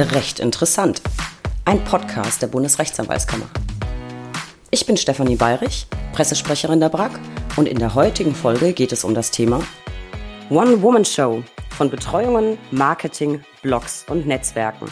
[0.00, 1.02] Recht interessant.
[1.64, 3.46] Ein Podcast der Bundesrechtsanwaltskammer.
[4.70, 7.18] Ich bin Stefanie Bayrich, Pressesprecherin der BRAG
[7.56, 9.60] und in der heutigen Folge geht es um das Thema
[10.50, 14.86] One-Woman-Show von Betreuungen, Marketing, Blogs und Netzwerken.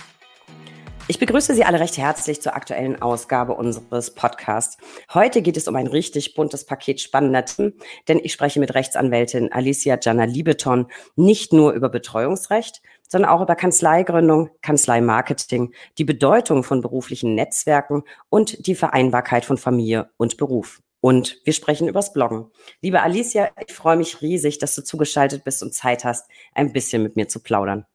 [1.09, 4.77] Ich begrüße Sie alle recht herzlich zur aktuellen Ausgabe unseres Podcasts.
[5.15, 7.75] Heute geht es um ein richtig buntes Paket spannender Themen,
[8.09, 13.57] denn ich spreche mit Rechtsanwältin Alicia Jana Liebeton nicht nur über Betreuungsrecht, sondern auch über
[13.57, 20.81] Kanzleigründung, Kanzleimarketing, die Bedeutung von beruflichen Netzwerken und die Vereinbarkeit von Familie und Beruf.
[21.01, 22.51] Und wir sprechen übers Bloggen.
[22.81, 27.03] Liebe Alicia, ich freue mich riesig, dass du zugeschaltet bist und Zeit hast, ein bisschen
[27.03, 27.87] mit mir zu plaudern.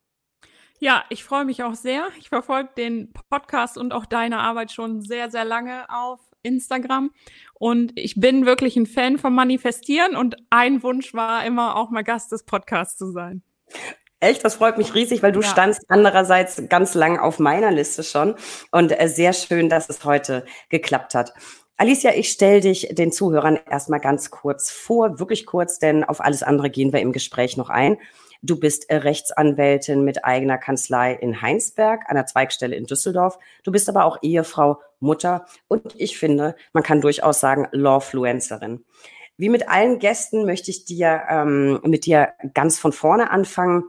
[0.79, 2.07] Ja, ich freue mich auch sehr.
[2.19, 7.11] Ich verfolge den Podcast und auch deine Arbeit schon sehr, sehr lange auf Instagram.
[7.53, 12.03] Und ich bin wirklich ein Fan vom Manifestieren und ein Wunsch war immer auch mal
[12.03, 13.43] Gast des Podcasts zu sein.
[14.21, 15.47] Echt, das freut mich riesig, weil du ja.
[15.47, 18.35] standst andererseits ganz lang auf meiner Liste schon.
[18.71, 21.33] Und äh, sehr schön, dass es heute geklappt hat.
[21.75, 26.43] Alicia, ich stelle dich den Zuhörern erstmal ganz kurz vor, wirklich kurz, denn auf alles
[26.43, 27.97] andere gehen wir im Gespräch noch ein.
[28.43, 33.39] Du bist äh, Rechtsanwältin mit eigener Kanzlei in Heinsberg, einer Zweigstelle in Düsseldorf.
[33.63, 38.85] Du bist aber auch Ehefrau, Mutter und ich finde, man kann durchaus sagen, Lawfluencerin.
[39.37, 43.85] Wie mit allen Gästen möchte ich dir ähm, mit dir ganz von vorne anfangen.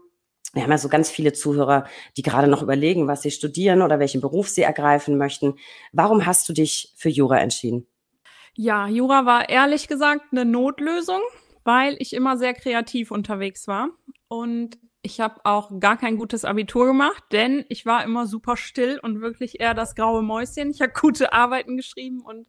[0.53, 1.87] Wir haben ja so ganz viele Zuhörer,
[2.17, 5.55] die gerade noch überlegen, was sie studieren oder welchen Beruf sie ergreifen möchten.
[5.93, 7.87] Warum hast du dich für Jura entschieden?
[8.55, 11.23] Ja, Jura war ehrlich gesagt eine Notlösung,
[11.65, 13.89] weil ich immer sehr kreativ unterwegs war
[14.29, 19.01] und ich habe auch gar kein gutes Abitur gemacht, denn ich war immer super still
[19.03, 20.71] und wirklich eher das graue Mäuschen.
[20.71, 22.47] Ich habe gute Arbeiten geschrieben und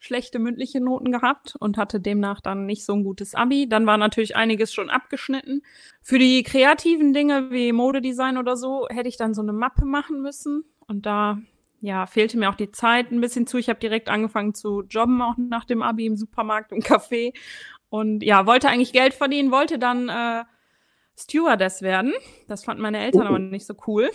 [0.00, 3.68] schlechte mündliche Noten gehabt und hatte demnach dann nicht so ein gutes Abi.
[3.68, 5.62] Dann war natürlich einiges schon abgeschnitten.
[6.02, 10.22] Für die kreativen Dinge wie Modedesign oder so hätte ich dann so eine Mappe machen
[10.22, 11.38] müssen und da
[11.82, 13.56] ja, fehlte mir auch die Zeit ein bisschen zu.
[13.58, 17.32] Ich habe direkt angefangen zu jobben, auch nach dem Abi im Supermarkt und Café.
[17.88, 20.44] Und ja, wollte eigentlich Geld verdienen, wollte dann äh,
[21.18, 22.12] Stewardess werden.
[22.48, 24.10] Das fanden meine Eltern aber nicht so cool.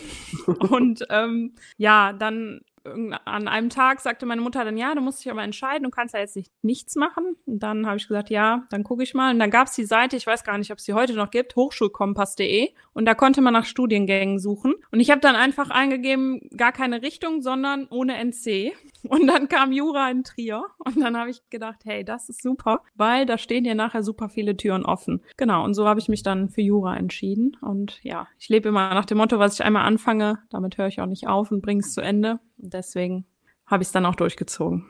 [0.69, 5.31] Und ähm, ja, dann an einem Tag sagte meine Mutter dann, ja, du musst dich
[5.31, 7.35] aber entscheiden, du kannst ja jetzt nicht nichts machen.
[7.46, 9.34] Und dann habe ich gesagt, ja, dann gucke ich mal.
[9.34, 11.31] Und dann gab es die Seite, ich weiß gar nicht, ob es die heute noch
[11.31, 12.69] gibt, hochschulkompass.de.
[12.94, 14.75] Und da konnte man nach Studiengängen suchen.
[14.91, 18.73] Und ich habe dann einfach eingegeben, gar keine Richtung, sondern ohne NC.
[19.07, 20.66] Und dann kam Jura in Trier.
[20.79, 24.29] Und dann habe ich gedacht, hey, das ist super, weil da stehen dir nachher super
[24.29, 25.21] viele Türen offen.
[25.38, 27.57] Genau, und so habe ich mich dann für Jura entschieden.
[27.61, 31.01] Und ja, ich lebe immer nach dem Motto, was ich einmal anfange, damit höre ich
[31.01, 33.25] auch nicht auf und bringe es zu Ende deswegen
[33.66, 34.85] habe ich es dann auch durchgezogen.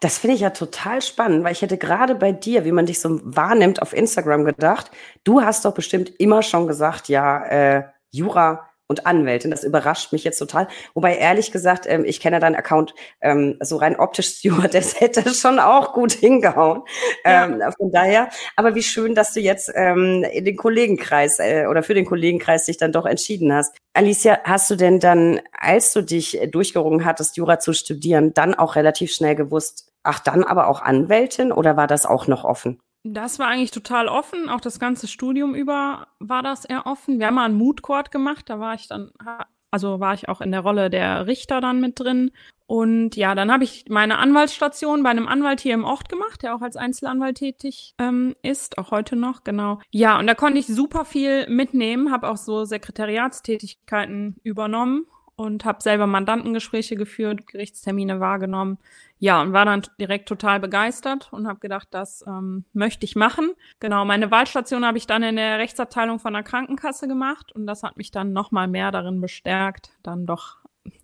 [0.00, 3.00] Das finde ich ja total spannend, weil ich hätte gerade bei dir, wie man dich
[3.00, 4.90] so wahrnimmt, auf Instagram gedacht,
[5.24, 9.50] du hast doch bestimmt immer schon gesagt, ja, äh, Jura und Anwältin.
[9.50, 10.68] Das überrascht mich jetzt total.
[10.94, 15.58] Wobei ehrlich gesagt, ähm, ich kenne deinen Account ähm, so rein optisch Stewardess hätte schon
[15.58, 16.82] auch gut hingehauen.
[17.24, 17.44] Ja.
[17.44, 21.82] Ähm, von daher, aber wie schön, dass du jetzt ähm, in den Kollegenkreis äh, oder
[21.82, 23.76] für den Kollegenkreis dich dann doch entschieden hast.
[23.94, 28.76] Alicia, hast du denn dann, als du dich durchgerungen hattest, Jura zu studieren, dann auch
[28.76, 32.80] relativ schnell gewusst, ach, dann aber auch Anwältin oder war das auch noch offen?
[33.04, 34.48] Das war eigentlich total offen.
[34.48, 37.18] Auch das ganze Studium über war das eher offen.
[37.18, 38.48] Wir haben mal einen Mood Court gemacht.
[38.48, 39.12] Da war ich dann,
[39.70, 42.30] also war ich auch in der Rolle der Richter dann mit drin.
[42.66, 46.54] Und ja, dann habe ich meine Anwaltsstation bei einem Anwalt hier im Ort gemacht, der
[46.54, 49.80] auch als Einzelanwalt tätig ähm, ist, auch heute noch, genau.
[49.90, 55.82] Ja, und da konnte ich super viel mitnehmen, habe auch so Sekretariatstätigkeiten übernommen und habe
[55.82, 58.78] selber Mandantengespräche geführt, Gerichtstermine wahrgenommen.
[59.18, 63.52] Ja, und war dann direkt total begeistert und habe gedacht, das ähm, möchte ich machen.
[63.80, 67.82] Genau, meine Wahlstation habe ich dann in der Rechtsabteilung von der Krankenkasse gemacht und das
[67.82, 70.58] hat mich dann nochmal mehr darin bestärkt, dann doch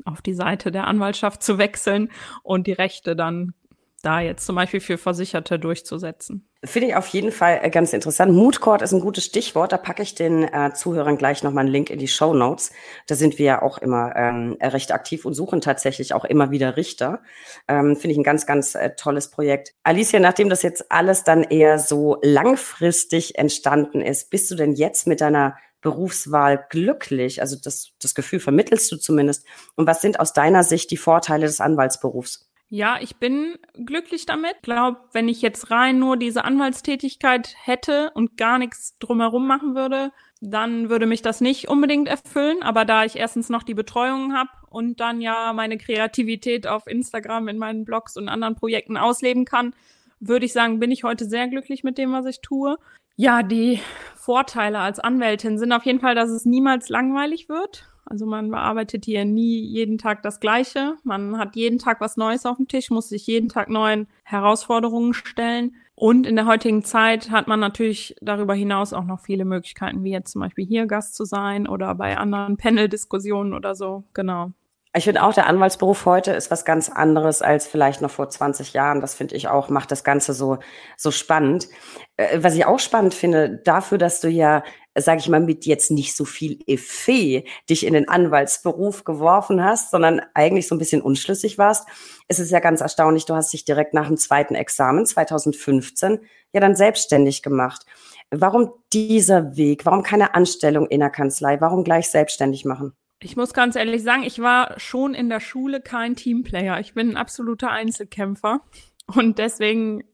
[0.04, 2.10] auf die Seite der Anwaltschaft zu wechseln
[2.42, 3.54] und die Rechte dann
[4.02, 6.48] da jetzt zum Beispiel für Versicherte durchzusetzen.
[6.62, 8.32] Finde ich auf jeden Fall äh, ganz interessant.
[8.32, 9.72] Mood Court ist ein gutes Stichwort.
[9.72, 12.72] Da packe ich den äh, Zuhörern gleich nochmal einen Link in die Show Notes.
[13.06, 16.76] Da sind wir ja auch immer ähm, recht aktiv und suchen tatsächlich auch immer wieder
[16.76, 17.22] Richter.
[17.68, 19.72] Ähm, Finde ich ein ganz, ganz äh, tolles Projekt.
[19.84, 25.06] Alicia, nachdem das jetzt alles dann eher so langfristig entstanden ist, bist du denn jetzt
[25.06, 27.40] mit deiner Berufswahl glücklich?
[27.40, 29.46] Also das, das Gefühl vermittelst du zumindest.
[29.76, 32.49] Und was sind aus deiner Sicht die Vorteile des Anwaltsberufs?
[32.72, 34.54] Ja, ich bin glücklich damit.
[34.56, 39.74] Ich glaube, wenn ich jetzt rein nur diese Anwaltstätigkeit hätte und gar nichts drumherum machen
[39.74, 42.62] würde, dann würde mich das nicht unbedingt erfüllen.
[42.62, 47.48] Aber da ich erstens noch die Betreuung habe und dann ja meine Kreativität auf Instagram
[47.48, 49.74] in meinen Blogs und anderen Projekten ausleben kann,
[50.20, 52.78] würde ich sagen, bin ich heute sehr glücklich mit dem, was ich tue.
[53.16, 53.80] Ja, die
[54.14, 57.88] Vorteile als Anwältin sind auf jeden Fall, dass es niemals langweilig wird.
[58.10, 60.96] Also man bearbeitet hier nie jeden Tag das Gleiche.
[61.04, 65.14] Man hat jeden Tag was Neues auf dem Tisch, muss sich jeden Tag neuen Herausforderungen
[65.14, 65.76] stellen.
[65.94, 70.10] Und in der heutigen Zeit hat man natürlich darüber hinaus auch noch viele Möglichkeiten, wie
[70.10, 74.02] jetzt zum Beispiel hier Gast zu sein oder bei anderen Panel-Diskussionen oder so.
[74.12, 74.50] Genau.
[74.92, 78.72] Ich finde auch, der Anwaltsberuf heute ist was ganz anderes als vielleicht noch vor 20
[78.72, 79.00] Jahren.
[79.00, 80.58] Das finde ich auch, macht das Ganze so,
[80.96, 81.68] so spannend.
[82.16, 84.64] Äh, was ich auch spannend finde, dafür, dass du ja,
[84.96, 89.90] sage ich mal, mit jetzt nicht so viel Effet dich in den Anwaltsberuf geworfen hast,
[89.90, 91.88] sondern eigentlich so ein bisschen unschlüssig warst,
[92.28, 96.20] ist es ja ganz erstaunlich, du hast dich direkt nach dem zweiten Examen 2015
[96.52, 97.86] ja dann selbstständig gemacht.
[98.30, 99.86] Warum dieser Weg?
[99.86, 101.60] Warum keine Anstellung in der Kanzlei?
[101.60, 102.92] Warum gleich selbstständig machen?
[103.22, 106.80] Ich muss ganz ehrlich sagen, ich war schon in der Schule kein Teamplayer.
[106.80, 108.60] Ich bin ein absoluter Einzelkämpfer.
[109.06, 110.04] Und deswegen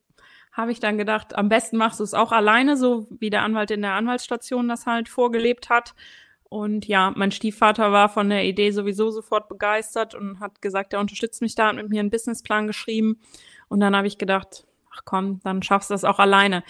[0.56, 3.70] habe ich dann gedacht, am besten machst du es auch alleine, so wie der Anwalt
[3.70, 5.94] in der Anwaltsstation das halt vorgelebt hat.
[6.49, 11.00] Und ja, mein Stiefvater war von der Idee sowieso sofort begeistert und hat gesagt, er
[11.00, 13.20] unterstützt mich da und mit mir einen Businessplan geschrieben.
[13.69, 16.62] Und dann habe ich gedacht, ach komm, dann schaffst du das auch alleine.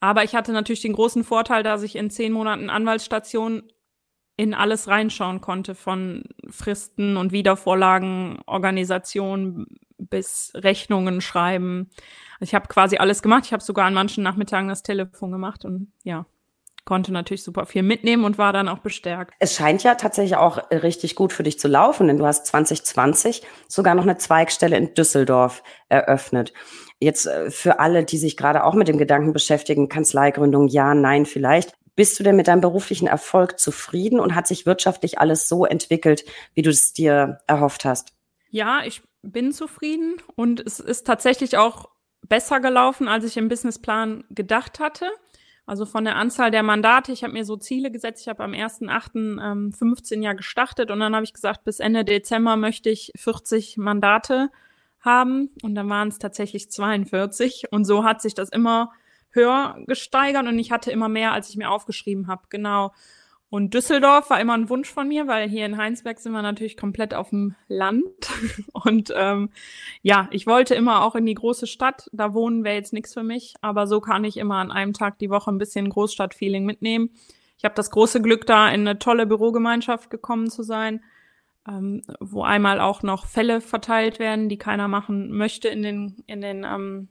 [0.00, 3.70] Aber ich hatte natürlich den großen Vorteil, dass ich in zehn Monaten Anwaltsstation
[4.36, 9.66] in alles reinschauen konnte, von Fristen und Wiedervorlagen, Organisation
[9.98, 11.90] bis Rechnungen schreiben.
[12.40, 13.44] Ich habe quasi alles gemacht.
[13.46, 16.26] Ich habe sogar an manchen Nachmittagen das Telefon gemacht und ja,
[16.84, 19.34] konnte natürlich super viel mitnehmen und war dann auch bestärkt.
[19.38, 23.42] Es scheint ja tatsächlich auch richtig gut für dich zu laufen, denn du hast 2020
[23.68, 26.52] sogar noch eine Zweigstelle in Düsseldorf eröffnet.
[26.98, 31.26] Jetzt äh, für alle, die sich gerade auch mit dem Gedanken beschäftigen, Kanzleigründung, ja, nein,
[31.26, 31.74] vielleicht.
[31.96, 36.24] Bist du denn mit deinem beruflichen Erfolg zufrieden und hat sich wirtschaftlich alles so entwickelt,
[36.54, 38.14] wie du es dir erhofft hast?
[38.48, 41.88] Ja, ich bin zufrieden und es ist tatsächlich auch
[42.28, 45.10] besser gelaufen, als ich im Businessplan gedacht hatte.
[45.66, 48.22] Also von der Anzahl der Mandate, ich habe mir so Ziele gesetzt.
[48.22, 49.40] Ich habe am 1.8.
[49.40, 53.76] Ähm, 15 Jahr gestartet und dann habe ich gesagt, bis Ende Dezember möchte ich 40
[53.76, 54.50] Mandate
[55.00, 58.90] haben und dann waren es tatsächlich 42 und so hat sich das immer
[59.30, 62.42] höher gesteigert und ich hatte immer mehr, als ich mir aufgeschrieben habe.
[62.50, 62.92] Genau.
[63.50, 66.76] Und Düsseldorf war immer ein Wunsch von mir, weil hier in Heinsberg sind wir natürlich
[66.76, 68.30] komplett auf dem Land.
[68.72, 69.50] Und ähm,
[70.02, 72.08] ja, ich wollte immer auch in die große Stadt.
[72.12, 75.18] Da wohnen wäre jetzt nichts für mich, aber so kann ich immer an einem Tag
[75.18, 77.10] die Woche ein bisschen Großstadtfeeling mitnehmen.
[77.58, 81.02] Ich habe das große Glück, da in eine tolle Bürogemeinschaft gekommen zu sein,
[81.68, 86.40] ähm, wo einmal auch noch Fälle verteilt werden, die keiner machen möchte in den in
[86.40, 87.08] den ähm,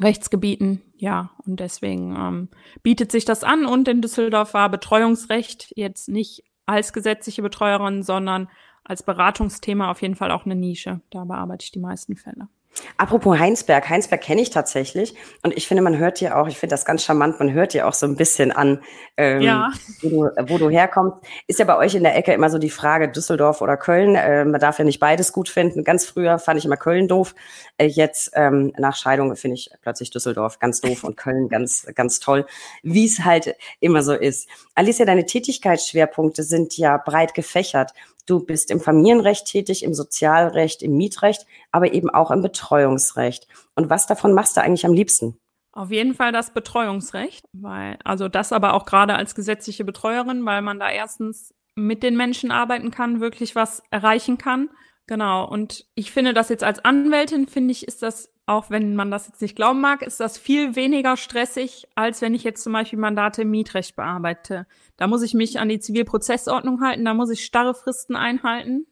[0.00, 2.48] Rechtsgebieten, ja, und deswegen ähm,
[2.82, 3.66] bietet sich das an.
[3.66, 8.48] Und in Düsseldorf war Betreuungsrecht jetzt nicht als gesetzliche Betreuerin, sondern
[8.82, 11.00] als Beratungsthema auf jeden Fall auch eine Nische.
[11.10, 12.48] Da bearbeite ich die meisten Fälle.
[12.96, 16.74] Apropos Heinsberg, Heinsberg kenne ich tatsächlich und ich finde, man hört dir auch, ich finde
[16.74, 18.82] das ganz charmant, man hört dir auch so ein bisschen an,
[19.16, 19.72] ähm, ja.
[20.02, 21.18] wo, du, wo du herkommst.
[21.46, 24.14] Ist ja bei euch in der Ecke immer so die Frage Düsseldorf oder Köln.
[24.14, 25.84] Äh, man darf ja nicht beides gut finden.
[25.84, 27.34] Ganz früher fand ich immer Köln doof.
[27.78, 32.20] Äh, jetzt ähm, nach Scheidung finde ich plötzlich Düsseldorf ganz doof und Köln ganz, ganz
[32.20, 32.46] toll,
[32.82, 34.48] wie es halt immer so ist.
[34.74, 37.92] Alicia, deine Tätigkeitsschwerpunkte sind ja breit gefächert.
[38.26, 43.46] Du bist im Familienrecht tätig, im Sozialrecht, im Mietrecht, aber eben auch im Betreuungsrecht.
[43.74, 45.36] Und was davon machst du eigentlich am liebsten?
[45.72, 50.62] Auf jeden Fall das Betreuungsrecht, weil, also das aber auch gerade als gesetzliche Betreuerin, weil
[50.62, 54.70] man da erstens mit den Menschen arbeiten kann, wirklich was erreichen kann.
[55.06, 55.46] Genau.
[55.46, 59.26] Und ich finde das jetzt als Anwältin, finde ich, ist das auch wenn man das
[59.26, 62.98] jetzt nicht glauben mag, ist das viel weniger stressig, als wenn ich jetzt zum Beispiel
[62.98, 64.66] Mandate im Mietrecht bearbeite.
[64.96, 68.86] Da muss ich mich an die Zivilprozessordnung halten, da muss ich starre Fristen einhalten.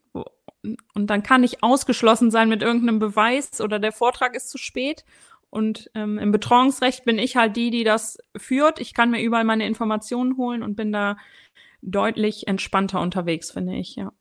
[0.94, 5.04] Und dann kann ich ausgeschlossen sein mit irgendeinem Beweis oder der Vortrag ist zu spät.
[5.50, 8.80] Und ähm, im Betreuungsrecht bin ich halt die, die das führt.
[8.80, 11.16] Ich kann mir überall meine Informationen holen und bin da
[11.82, 14.12] deutlich entspannter unterwegs, finde ich, ja.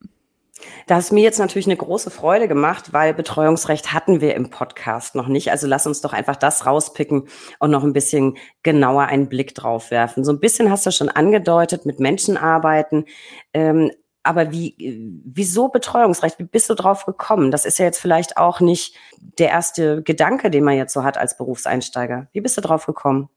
[0.88, 5.16] Da hast mir jetzt natürlich eine große Freude gemacht, weil Betreuungsrecht hatten wir im Podcast
[5.16, 5.52] noch nicht.
[5.52, 7.28] Also lass uns doch einfach das rauspicken
[7.60, 10.24] und noch ein bisschen genauer einen Blick drauf werfen.
[10.24, 13.06] So ein bisschen hast du schon angedeutet, mit Menschen arbeiten.
[13.54, 13.92] Ähm,
[14.24, 16.38] aber wie, wieso Betreuungsrecht?
[16.38, 17.50] Wie bist du drauf gekommen?
[17.52, 18.96] Das ist ja jetzt vielleicht auch nicht
[19.40, 22.28] der erste Gedanke, den man jetzt so hat als Berufseinsteiger.
[22.32, 23.30] Wie bist du drauf gekommen?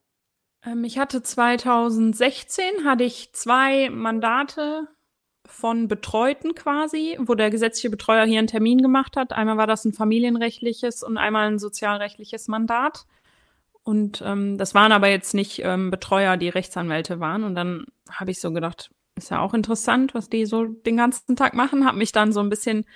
[0.67, 4.89] Ähm, ich hatte 2016 hatte ich zwei Mandate
[5.47, 9.33] von Betreuten quasi, wo der gesetzliche Betreuer hier einen Termin gemacht hat.
[9.33, 13.07] Einmal war das ein familienrechtliches und einmal ein sozialrechtliches Mandat.
[13.83, 17.45] Und ähm, das waren aber jetzt nicht ähm, Betreuer, die Rechtsanwälte waren.
[17.45, 21.37] Und dann habe ich so gedacht, ist ja auch interessant, was die so den ganzen
[21.37, 21.87] Tag machen.
[21.87, 22.87] Habe mich dann so ein bisschen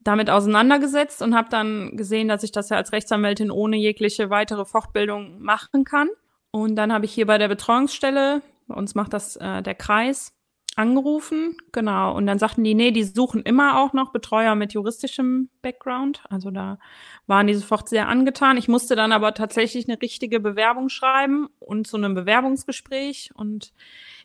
[0.00, 4.64] damit auseinandergesetzt und habe dann gesehen, dass ich das ja als Rechtsanwältin ohne jegliche weitere
[4.64, 6.08] Fortbildung machen kann.
[6.50, 10.34] Und dann habe ich hier bei der Betreuungsstelle, bei uns macht das äh, der Kreis,
[10.76, 12.16] angerufen, genau.
[12.16, 16.22] Und dann sagten die, nee, die suchen immer auch noch Betreuer mit juristischem Background.
[16.30, 16.78] Also da
[17.26, 18.56] waren die sofort sehr angetan.
[18.56, 23.30] Ich musste dann aber tatsächlich eine richtige Bewerbung schreiben und zu einem Bewerbungsgespräch.
[23.34, 23.72] Und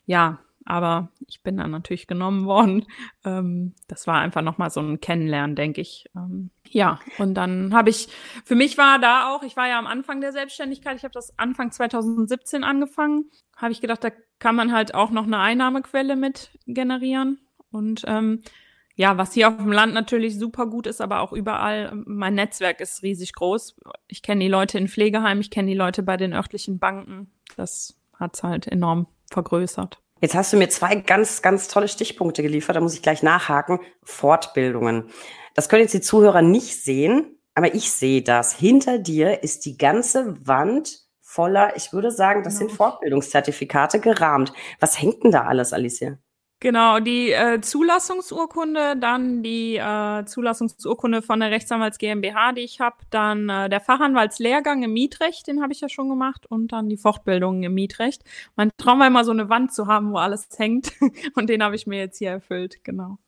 [0.06, 2.86] ja, aber ich bin dann natürlich genommen worden.
[3.26, 6.06] Ähm, das war einfach nochmal so ein Kennenlernen, denke ich.
[6.16, 8.08] Ähm, ja, und dann habe ich,
[8.46, 11.38] für mich war da auch, ich war ja am Anfang der Selbstständigkeit, ich habe das
[11.38, 13.26] Anfang 2017 angefangen,
[13.58, 17.40] habe ich gedacht, da kann man halt auch noch eine Einnahmequelle mit generieren.
[17.72, 18.44] Und ähm,
[18.96, 22.82] ja, was hier auf dem Land natürlich super gut ist, aber auch überall, mein Netzwerk
[22.82, 23.80] ist riesig groß.
[24.08, 27.32] Ich kenne die Leute in Pflegeheimen, ich kenne die Leute bei den örtlichen Banken.
[27.56, 30.00] Das hat's halt enorm vergrößert.
[30.22, 33.80] Jetzt hast du mir zwei ganz, ganz tolle Stichpunkte geliefert, da muss ich gleich nachhaken.
[34.04, 35.10] Fortbildungen.
[35.54, 38.54] Das können jetzt die Zuhörer nicht sehen, aber ich sehe das.
[38.54, 42.70] Hinter dir ist die ganze Wand voller, ich würde sagen, das genau.
[42.70, 44.54] sind Fortbildungszertifikate gerahmt.
[44.80, 46.18] Was hängt denn da alles, Alicia?
[46.60, 52.98] Genau, die äh, Zulassungsurkunde, dann die äh, Zulassungsurkunde von der Rechtsanwalts GmbH, die ich habe,
[53.12, 56.98] dann äh, der Fachanwaltslehrgang im Mietrecht, den habe ich ja schon gemacht, und dann die
[56.98, 58.24] Fortbildung im Mietrecht.
[58.56, 60.94] Mein Traum war immer so eine Wand zu haben, wo alles hängt,
[61.36, 63.20] und den habe ich mir jetzt hier erfüllt, genau.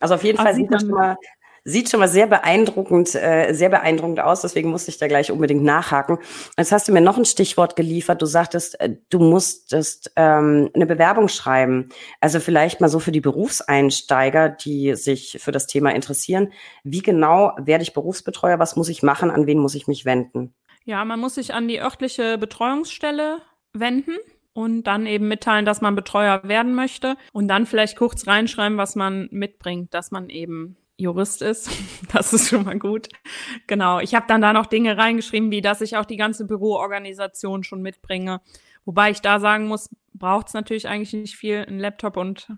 [0.00, 1.16] Also auf jeden Fall sieht das schon mal
[1.64, 5.62] Sieht schon mal sehr beeindruckend, äh, sehr beeindruckend aus, deswegen musste ich da gleich unbedingt
[5.62, 6.18] nachhaken.
[6.58, 8.20] Jetzt hast du mir noch ein Stichwort geliefert.
[8.20, 11.90] Du sagtest, äh, du musstest ähm, eine Bewerbung schreiben.
[12.20, 16.52] Also vielleicht mal so für die Berufseinsteiger, die sich für das Thema interessieren.
[16.82, 18.58] Wie genau werde ich Berufsbetreuer?
[18.58, 19.30] Was muss ich machen?
[19.30, 20.52] An wen muss ich mich wenden?
[20.84, 23.38] Ja, man muss sich an die örtliche Betreuungsstelle
[23.72, 24.16] wenden
[24.52, 28.96] und dann eben mitteilen, dass man Betreuer werden möchte und dann vielleicht kurz reinschreiben, was
[28.96, 31.70] man mitbringt, dass man eben Jurist ist.
[32.12, 33.08] Das ist schon mal gut.
[33.66, 33.98] Genau.
[33.98, 37.80] Ich habe dann da noch Dinge reingeschrieben, wie dass ich auch die ganze Büroorganisation schon
[37.80, 38.42] mitbringe.
[38.84, 42.48] Wobei ich da sagen muss, braucht es natürlich eigentlich nicht viel, ein Laptop und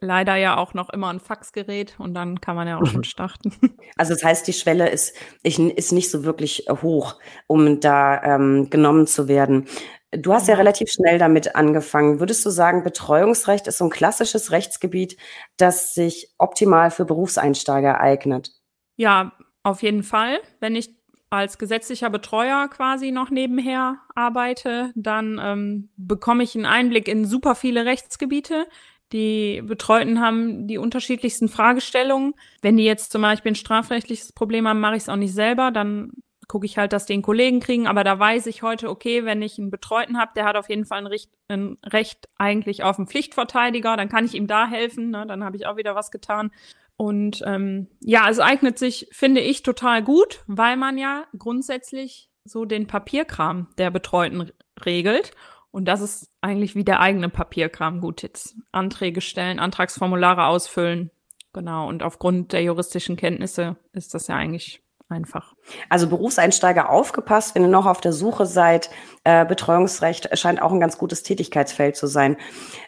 [0.00, 3.52] leider ja auch noch immer ein Faxgerät und dann kann man ja auch schon starten.
[3.96, 9.06] Also das heißt, die Schwelle ist, ist nicht so wirklich hoch, um da ähm, genommen
[9.06, 9.66] zu werden.
[10.12, 12.20] Du hast ja relativ schnell damit angefangen.
[12.20, 15.16] Würdest du sagen, Betreuungsrecht ist so ein klassisches Rechtsgebiet,
[15.56, 18.52] das sich optimal für Berufseinsteiger eignet?
[18.96, 19.32] Ja,
[19.62, 20.38] auf jeden Fall.
[20.60, 20.94] Wenn ich
[21.28, 27.56] als gesetzlicher Betreuer quasi noch nebenher arbeite, dann ähm, bekomme ich einen Einblick in super
[27.56, 28.66] viele Rechtsgebiete.
[29.12, 32.34] Die Betreuten haben die unterschiedlichsten Fragestellungen.
[32.62, 35.70] Wenn die jetzt zum Beispiel ein strafrechtliches Problem haben, mache ich es auch nicht selber.
[35.70, 36.12] Dann
[36.48, 39.58] gucke ich halt, dass den Kollegen kriegen, aber da weiß ich heute, okay, wenn ich
[39.58, 43.08] einen Betreuten habe, der hat auf jeden Fall ein Recht, ein Recht eigentlich auf einen
[43.08, 45.26] Pflichtverteidiger, dann kann ich ihm da helfen, ne?
[45.26, 46.50] dann habe ich auch wieder was getan.
[46.96, 52.64] Und ähm, ja, es eignet sich, finde ich, total gut, weil man ja grundsätzlich so
[52.64, 54.50] den Papierkram der Betreuten
[54.84, 55.32] regelt.
[55.70, 58.00] Und das ist eigentlich wie der eigene Papierkram.
[58.00, 61.10] Gut, jetzt Anträge stellen, Antragsformulare ausfüllen.
[61.52, 61.88] Genau.
[61.88, 65.54] Und aufgrund der juristischen Kenntnisse ist das ja eigentlich einfach.
[65.88, 68.90] Also Berufseinsteiger aufgepasst, wenn ihr noch auf der Suche seid.
[69.24, 72.36] Äh, Betreuungsrecht scheint auch ein ganz gutes Tätigkeitsfeld zu sein.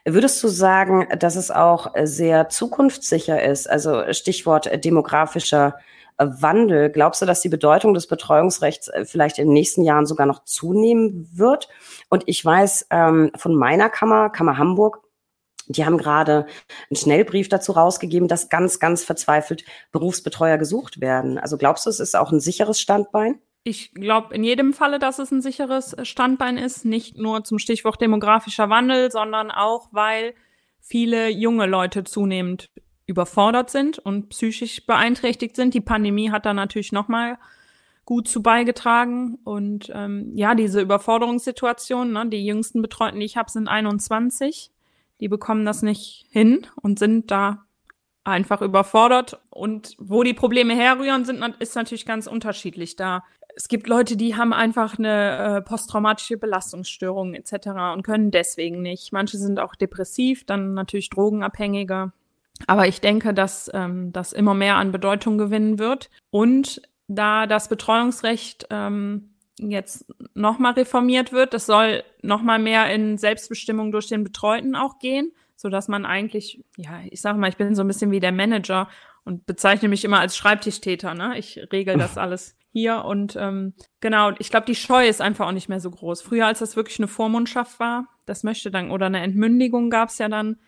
[0.05, 3.71] Würdest du sagen, dass es auch sehr zukunftssicher ist?
[3.71, 5.77] Also Stichwort demografischer
[6.19, 6.91] Wandel.
[6.91, 10.45] Glaubst du, dass die Bedeutung des Betreuungsrechts äh, vielleicht in den nächsten Jahren sogar noch
[10.45, 11.69] zunehmen wird?
[12.09, 15.01] Und ich weiß ähm, von meiner Kammer, Kammer Hamburg,
[15.69, 16.47] die haben gerade
[16.91, 21.39] einen Schnellbrief dazu rausgegeben, dass ganz, ganz verzweifelt Berufsbetreuer gesucht werden.
[21.39, 23.41] Also glaubst du, es ist auch ein sicheres Standbein?
[23.65, 28.01] Ich glaube in jedem Falle, dass es ein sicheres Standbein ist, nicht nur zum Stichwort
[28.01, 30.35] demografischer Wandel, sondern auch, weil
[30.81, 32.71] viele junge Leute zunehmend
[33.07, 35.75] überfordert sind und psychisch beeinträchtigt sind.
[35.75, 37.39] Die Pandemie hat da natürlich nochmal
[38.05, 39.39] gut zu beigetragen.
[39.45, 44.71] Und ähm, ja, diese Überforderungssituation, ne, die jüngsten Betreuten, die ich habe, sind 21
[45.21, 47.65] die bekommen das nicht hin und sind da
[48.25, 49.41] einfach überfordert.
[49.51, 52.97] Und wo die Probleme herrühren, sind, ist natürlich ganz unterschiedlich.
[52.97, 53.25] Da
[53.59, 57.71] es gibt Leute, die haben einfach eine äh, posttraumatische Belastungsstörung etc.
[57.93, 59.13] und können deswegen nicht.
[59.13, 62.13] Manche sind auch depressiv, dann natürlich drogenabhängiger.
[62.69, 66.09] Aber ich denke, dass ähm, das immer mehr an Bedeutung gewinnen wird.
[66.31, 71.55] Und da das Betreuungsrecht ähm, jetzt nochmal reformiert wird.
[71.55, 76.65] Das soll nochmal mehr in Selbstbestimmung durch den Betreuten auch gehen, so dass man eigentlich,
[76.77, 78.89] ja, ich sag mal, ich bin so ein bisschen wie der Manager
[79.25, 81.15] und bezeichne mich immer als Schreibtischtäter.
[81.15, 81.39] Ne?
[81.39, 84.33] Ich regel das alles hier und ähm, genau.
[84.39, 86.23] Ich glaube, die Scheu ist einfach auch nicht mehr so groß.
[86.23, 90.19] Früher, als das wirklich eine Vormundschaft war, das möchte dann oder eine Entmündigung gab es
[90.19, 90.59] ja dann.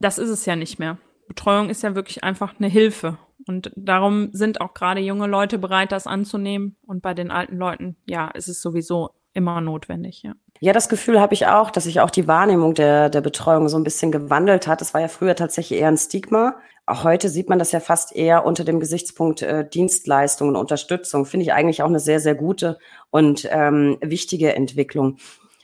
[0.00, 0.98] Das ist es ja nicht mehr.
[1.28, 5.92] Betreuung ist ja wirklich einfach eine Hilfe und darum sind auch gerade junge Leute bereit,
[5.92, 6.76] das anzunehmen.
[6.86, 10.32] Und bei den alten Leuten, ja, ist es sowieso immer notwendig, ja.
[10.60, 13.76] Ja, das Gefühl habe ich auch, dass sich auch die Wahrnehmung der, der Betreuung so
[13.76, 14.80] ein bisschen gewandelt hat.
[14.80, 16.56] Es war ja früher tatsächlich eher ein Stigma.
[16.86, 21.26] Auch heute sieht man das ja fast eher unter dem Gesichtspunkt äh, Dienstleistung und Unterstützung.
[21.26, 22.78] Finde ich eigentlich auch eine sehr, sehr gute
[23.10, 25.16] und ähm, wichtige Entwicklung.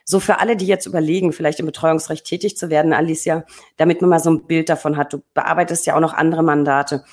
[0.05, 3.45] So für alle, die jetzt überlegen, vielleicht im Betreuungsrecht tätig zu werden, Alicia,
[3.77, 5.13] damit man mal so ein Bild davon hat.
[5.13, 7.05] Du bearbeitest ja auch noch andere Mandate.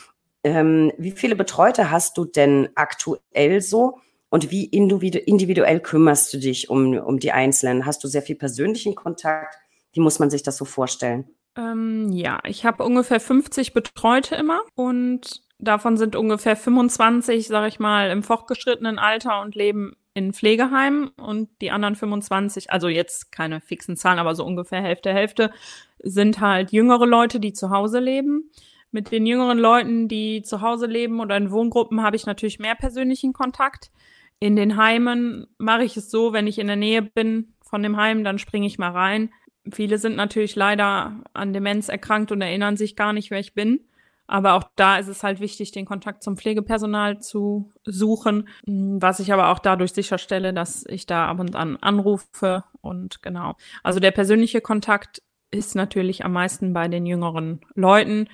[0.44, 4.00] Ähm, wie viele Betreute hast du denn aktuell so?
[4.30, 7.86] Und wie individuell kümmerst du dich um, um die Einzelnen?
[7.86, 9.58] Hast du sehr viel persönlichen Kontakt?
[9.94, 11.30] Wie muss man sich das so vorstellen?
[11.58, 17.80] Ähm, ja, ich habe ungefähr 50 Betreute immer und davon sind ungefähr 25, sage ich
[17.80, 23.62] mal, im fortgeschrittenen Alter und leben in Pflegeheimen und die anderen 25, also jetzt keine
[23.62, 25.52] fixen Zahlen, aber so ungefähr Hälfte, Hälfte,
[26.00, 28.52] sind halt jüngere Leute, die zu Hause leben.
[28.98, 32.74] Mit den jüngeren Leuten, die zu Hause leben oder in Wohngruppen, habe ich natürlich mehr
[32.74, 33.92] persönlichen Kontakt.
[34.40, 37.96] In den Heimen mache ich es so, wenn ich in der Nähe bin von dem
[37.96, 39.30] Heim, dann springe ich mal rein.
[39.72, 43.82] Viele sind natürlich leider an Demenz erkrankt und erinnern sich gar nicht, wer ich bin.
[44.26, 49.32] Aber auch da ist es halt wichtig, den Kontakt zum Pflegepersonal zu suchen, was ich
[49.32, 53.58] aber auch dadurch sicherstelle, dass ich da ab und an anrufe und genau.
[53.84, 58.28] Also der persönliche Kontakt ist natürlich am meisten bei den jüngeren Leuten.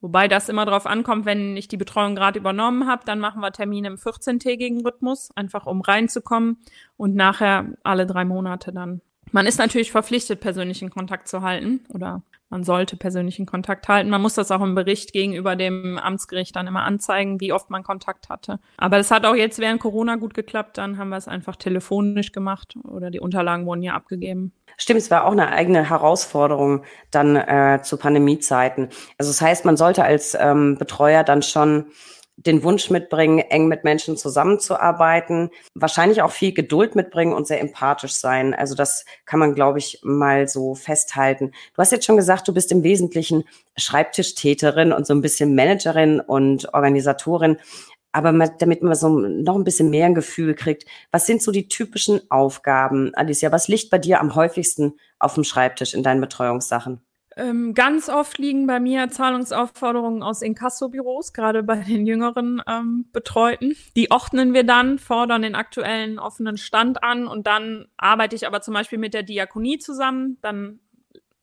[0.00, 3.50] Wobei das immer darauf ankommt, wenn ich die Betreuung gerade übernommen habe, dann machen wir
[3.52, 6.58] Termine im 14-tägigen Rhythmus, einfach um reinzukommen
[6.96, 9.00] und nachher alle drei Monate dann.
[9.36, 14.08] Man ist natürlich verpflichtet, persönlichen Kontakt zu halten oder man sollte persönlichen Kontakt halten.
[14.08, 17.82] Man muss das auch im Bericht gegenüber dem Amtsgericht dann immer anzeigen, wie oft man
[17.82, 18.60] Kontakt hatte.
[18.78, 20.78] Aber es hat auch jetzt während Corona gut geklappt.
[20.78, 24.54] Dann haben wir es einfach telefonisch gemacht oder die Unterlagen wurden ja abgegeben.
[24.78, 28.88] Stimmt, es war auch eine eigene Herausforderung dann äh, zu Pandemiezeiten.
[29.18, 31.86] Also das heißt, man sollte als ähm, Betreuer dann schon
[32.36, 38.12] den Wunsch mitbringen, eng mit Menschen zusammenzuarbeiten, wahrscheinlich auch viel Geduld mitbringen und sehr empathisch
[38.12, 38.52] sein.
[38.54, 41.52] Also das kann man, glaube ich, mal so festhalten.
[41.74, 43.44] Du hast jetzt schon gesagt, du bist im Wesentlichen
[43.76, 47.56] Schreibtischtäterin und so ein bisschen Managerin und Organisatorin.
[48.12, 51.68] Aber damit man so noch ein bisschen mehr ein Gefühl kriegt, was sind so die
[51.68, 53.52] typischen Aufgaben, Alicia?
[53.52, 57.05] Was liegt bei dir am häufigsten auf dem Schreibtisch in deinen Betreuungssachen?
[57.38, 63.76] Ähm, ganz oft liegen bei mir Zahlungsaufforderungen aus Inkassobüros, gerade bei den jüngeren ähm, Betreuten.
[63.94, 68.62] Die ordnen wir dann, fordern den aktuellen offenen Stand an und dann arbeite ich aber
[68.62, 70.38] zum Beispiel mit der Diakonie zusammen.
[70.40, 70.80] Dann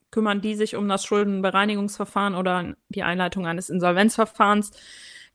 [0.10, 4.72] kümmern die sich um das Schuldenbereinigungsverfahren oder die Einleitung eines Insolvenzverfahrens.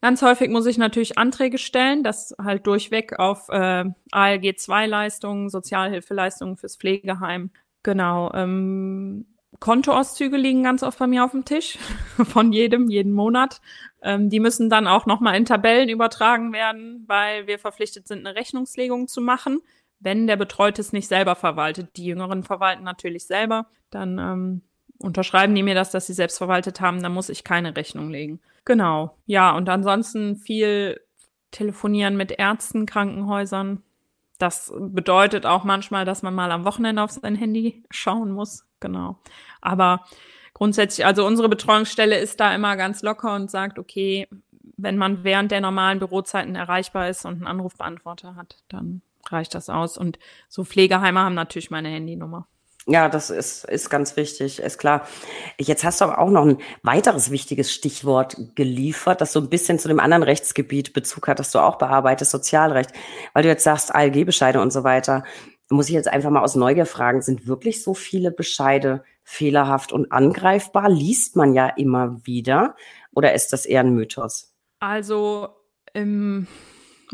[0.00, 6.76] Ganz häufig muss ich natürlich Anträge stellen, das halt durchweg auf äh, ALG-2-Leistungen, Sozialhilfeleistungen fürs
[6.76, 7.50] Pflegeheim.
[7.82, 8.32] Genau.
[8.32, 9.26] Ähm,
[9.60, 11.78] Kontoauszüge liegen ganz oft bei mir auf dem Tisch,
[12.24, 13.60] von jedem, jeden Monat.
[14.02, 18.36] Ähm, die müssen dann auch nochmal in Tabellen übertragen werden, weil wir verpflichtet sind, eine
[18.36, 19.60] Rechnungslegung zu machen,
[19.98, 21.96] wenn der Betreute es nicht selber verwaltet.
[21.96, 23.66] Die Jüngeren verwalten natürlich selber.
[23.90, 24.62] Dann ähm,
[24.98, 28.40] unterschreiben die mir das, dass sie selbst verwaltet haben, dann muss ich keine Rechnung legen.
[28.64, 29.16] Genau.
[29.26, 31.00] Ja, und ansonsten viel
[31.50, 33.82] telefonieren mit Ärzten, Krankenhäusern.
[34.38, 38.67] Das bedeutet auch manchmal, dass man mal am Wochenende auf sein Handy schauen muss.
[38.80, 39.18] Genau.
[39.60, 40.04] Aber
[40.54, 44.28] grundsätzlich, also unsere Betreuungsstelle ist da immer ganz locker und sagt, okay,
[44.76, 49.68] wenn man während der normalen Bürozeiten erreichbar ist und einen Anrufbeantworter hat, dann reicht das
[49.68, 49.98] aus.
[49.98, 52.46] Und so Pflegeheime haben natürlich meine Handynummer.
[52.90, 55.06] Ja, das ist, ist ganz wichtig, ist klar.
[55.58, 59.78] Jetzt hast du aber auch noch ein weiteres wichtiges Stichwort geliefert, das so ein bisschen
[59.78, 62.92] zu dem anderen Rechtsgebiet Bezug hat, das du auch bearbeitest, Sozialrecht.
[63.34, 65.24] Weil du jetzt sagst, ALG-Bescheide und so weiter
[65.70, 70.12] muss ich jetzt einfach mal aus Neugier fragen, sind wirklich so viele Bescheide fehlerhaft und
[70.12, 70.88] angreifbar?
[70.88, 72.74] Liest man ja immer wieder.
[73.12, 74.54] Oder ist das eher ein Mythos?
[74.80, 75.48] Also
[75.92, 76.46] im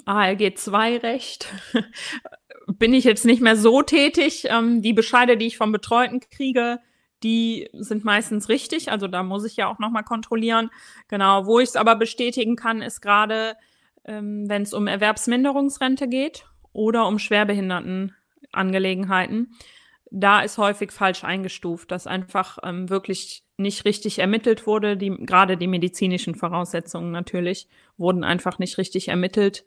[0.04, 1.52] ALG 2-Recht
[2.66, 4.46] bin ich jetzt nicht mehr so tätig.
[4.48, 6.78] Ähm, die Bescheide, die ich vom Betreuten kriege,
[7.22, 8.92] die sind meistens richtig.
[8.92, 10.70] Also da muss ich ja auch nochmal kontrollieren.
[11.08, 13.56] Genau, wo ich es aber bestätigen kann, ist gerade,
[14.04, 18.14] ähm, wenn es um Erwerbsminderungsrente geht oder um Schwerbehinderten
[18.56, 19.54] Angelegenheiten,
[20.10, 24.96] da ist häufig falsch eingestuft, dass einfach ähm, wirklich nicht richtig ermittelt wurde.
[24.96, 29.64] Die, gerade die medizinischen Voraussetzungen natürlich wurden einfach nicht richtig ermittelt.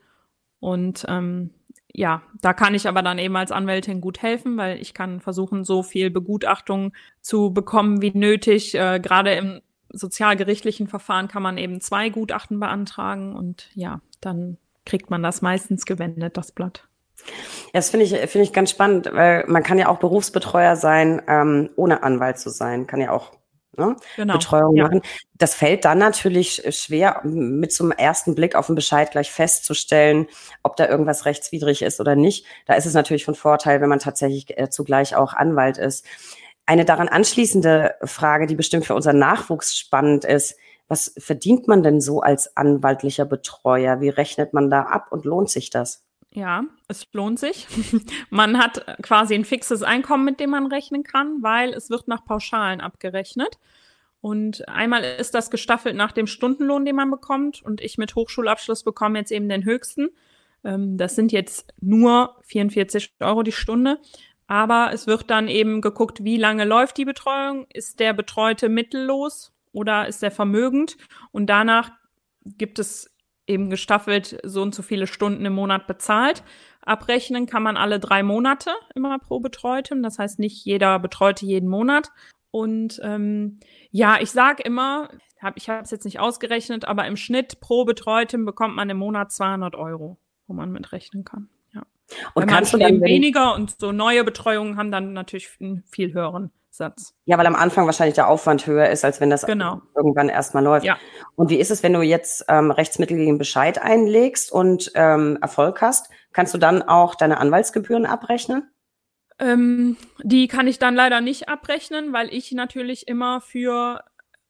[0.60, 1.52] Und ähm,
[1.94, 5.64] ja, da kann ich aber dann eben als Anwältin gut helfen, weil ich kann versuchen,
[5.64, 8.76] so viel Begutachtung zu bekommen wie nötig.
[8.76, 15.10] Äh, gerade im sozialgerichtlichen Verfahren kann man eben zwei Gutachten beantragen und ja, dann kriegt
[15.10, 16.88] man das meistens gewendet, das Blatt.
[17.74, 21.70] Das finde ich, finde ich ganz spannend, weil man kann ja auch Berufsbetreuer sein, ähm,
[21.76, 22.88] ohne Anwalt zu sein.
[22.88, 23.34] Kann ja auch
[23.78, 23.96] ne?
[24.16, 24.34] genau.
[24.34, 24.86] Betreuung ja.
[24.86, 25.02] machen.
[25.36, 30.28] Das fällt dann natürlich schwer, mit so einem ersten Blick auf den Bescheid gleich festzustellen,
[30.64, 32.46] ob da irgendwas rechtswidrig ist oder nicht.
[32.66, 36.06] Da ist es natürlich von Vorteil, wenn man tatsächlich äh, zugleich auch Anwalt ist.
[36.66, 40.58] Eine daran anschließende Frage, die bestimmt für unseren Nachwuchs spannend ist,
[40.90, 44.00] was verdient man denn so als anwaltlicher Betreuer?
[44.00, 46.07] Wie rechnet man da ab und lohnt sich das?
[46.38, 47.66] Ja, es lohnt sich.
[48.30, 52.26] man hat quasi ein fixes Einkommen, mit dem man rechnen kann, weil es wird nach
[52.26, 53.58] Pauschalen abgerechnet.
[54.22, 57.64] Und einmal ist das gestaffelt nach dem Stundenlohn, den man bekommt.
[57.64, 60.10] Und ich mit Hochschulabschluss bekomme jetzt eben den höchsten.
[60.64, 64.00] Ähm, das sind jetzt nur 44 Euro die Stunde.
[64.46, 67.66] Aber es wird dann eben geguckt, wie lange läuft die Betreuung?
[67.74, 70.98] Ist der Betreute mittellos oder ist er vermögend?
[71.32, 71.90] Und danach
[72.46, 73.17] gibt es
[73.48, 76.44] eben gestaffelt so und so viele Stunden im Monat bezahlt.
[76.82, 80.04] Abrechnen kann man alle drei Monate immer pro Betreutem.
[80.04, 82.12] Das heißt, nicht jeder Betreute jeden Monat.
[82.52, 83.60] Und ähm,
[83.92, 85.10] ja, ich sage immer,
[85.42, 88.98] hab, ich habe es jetzt nicht ausgerechnet, aber im Schnitt pro Betreutem bekommt man im
[88.98, 91.50] Monat 200 Euro, wo man mitrechnen kann.
[91.74, 91.84] Ja.
[92.34, 96.52] Und kannst du dann weniger und so neue Betreuungen haben dann natürlich einen viel höheren
[96.78, 97.14] Satz.
[97.26, 99.82] Ja, weil am Anfang wahrscheinlich der Aufwand höher ist, als wenn das genau.
[99.96, 100.86] irgendwann erstmal läuft.
[100.86, 100.98] Ja.
[101.36, 105.82] Und wie ist es, wenn du jetzt ähm, Rechtsmittel gegen Bescheid einlegst und ähm, Erfolg
[105.82, 106.10] hast?
[106.32, 108.70] Kannst du dann auch deine Anwaltsgebühren abrechnen?
[109.40, 114.04] Ähm, die kann ich dann leider nicht abrechnen, weil ich natürlich immer für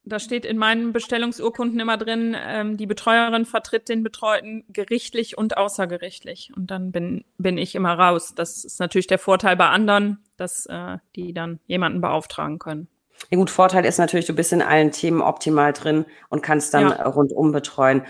[0.07, 5.57] da steht in meinen Bestellungsurkunden immer drin, ähm, die Betreuerin vertritt den Betreuten gerichtlich und
[5.57, 6.51] außergerichtlich.
[6.55, 8.33] Und dann bin, bin ich immer raus.
[8.35, 12.87] Das ist natürlich der Vorteil bei anderen, dass äh, die dann jemanden beauftragen können.
[13.29, 16.89] Ja gut, Vorteil ist natürlich, du bist in allen Themen optimal drin und kannst dann
[16.89, 17.07] ja.
[17.07, 18.03] rundum betreuen.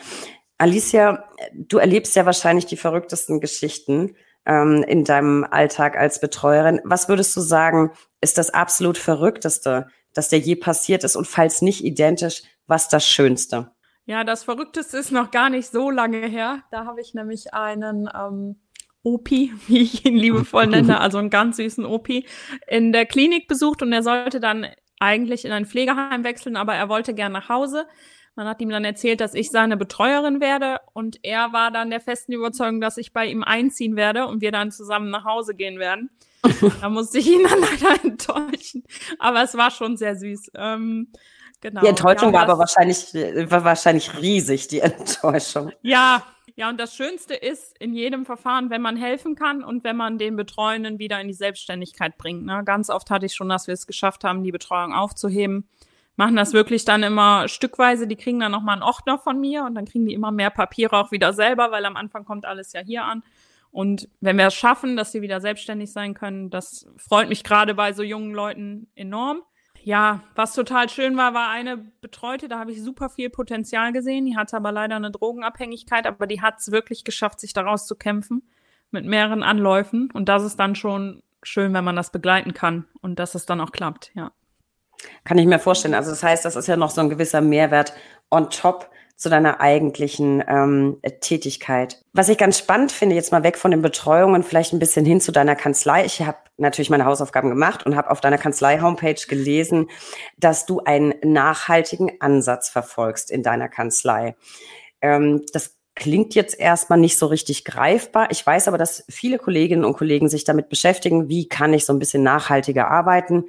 [0.58, 6.82] Alicia, du erlebst ja wahrscheinlich die verrücktesten Geschichten ähm, in deinem Alltag als Betreuerin.
[6.84, 11.62] Was würdest du sagen, ist das absolut Verrückteste, dass der je passiert ist und falls
[11.62, 13.72] nicht identisch, was das Schönste?
[14.06, 16.64] Ja, das Verrückteste ist noch gar nicht so lange her.
[16.72, 18.56] Da habe ich nämlich einen ähm,
[19.04, 22.26] Opi, wie ich ihn liebevoll nenne, also einen ganz süßen Opi,
[22.68, 24.66] in der Klinik besucht und er sollte dann
[25.00, 27.86] eigentlich in ein Pflegeheim wechseln, aber er wollte gern nach Hause.
[28.36, 32.00] Man hat ihm dann erzählt, dass ich seine Betreuerin werde und er war dann der
[32.00, 35.80] festen Überzeugung, dass ich bei ihm einziehen werde und wir dann zusammen nach Hause gehen
[35.80, 36.10] werden.
[36.82, 38.84] da musste ich ihn dann leider enttäuschen.
[39.20, 40.52] Aber es war schon sehr süß.
[40.56, 41.12] Ähm,
[41.62, 41.82] genau.
[41.82, 45.72] Die Enttäuschung ja, war aber wahrscheinlich, war wahrscheinlich riesig, die Enttäuschung.
[45.82, 46.24] Ja,
[46.56, 50.18] ja, und das Schönste ist in jedem Verfahren, wenn man helfen kann und wenn man
[50.18, 52.46] den Betreuenden wieder in die Selbstständigkeit bringt.
[52.46, 52.64] Ne?
[52.66, 55.70] Ganz oft hatte ich schon, dass wir es geschafft haben, die Betreuung aufzuheben.
[56.16, 58.08] Machen das wirklich dann immer stückweise.
[58.08, 60.98] Die kriegen dann nochmal einen Ordner von mir und dann kriegen die immer mehr Papiere
[60.98, 63.22] auch wieder selber, weil am Anfang kommt alles ja hier an.
[63.72, 67.76] Und wenn wir es schaffen, dass sie wieder selbstständig sein können, das freut mich gerade
[67.76, 69.42] bei so jungen Leuten enorm.
[69.84, 74.26] Ja, was total schön war, war eine Betreute, da habe ich super viel Potenzial gesehen.
[74.26, 77.96] Die hatte aber leider eine Drogenabhängigkeit, aber die hat es wirklich geschafft, sich daraus zu
[77.96, 78.44] kämpfen
[78.92, 80.10] mit mehreren Anläufen.
[80.12, 83.62] Und das ist dann schon schön, wenn man das begleiten kann und dass es dann
[83.62, 84.32] auch klappt, ja.
[85.24, 85.94] Kann ich mir vorstellen.
[85.94, 87.94] Also das heißt, das ist ja noch so ein gewisser Mehrwert
[88.32, 92.00] on top zu deiner eigentlichen ähm, Tätigkeit.
[92.14, 95.20] Was ich ganz spannend finde, jetzt mal weg von den Betreuungen, vielleicht ein bisschen hin
[95.20, 96.06] zu deiner Kanzlei.
[96.06, 99.90] Ich habe natürlich meine Hausaufgaben gemacht und habe auf deiner Kanzlei-Homepage gelesen,
[100.38, 104.36] dass du einen nachhaltigen Ansatz verfolgst in deiner Kanzlei.
[105.02, 108.30] Ähm, das klingt jetzt erstmal nicht so richtig greifbar.
[108.30, 111.94] Ich weiß aber, dass viele Kolleginnen und Kollegen sich damit beschäftigen, wie kann ich so
[111.94, 113.46] ein bisschen nachhaltiger arbeiten.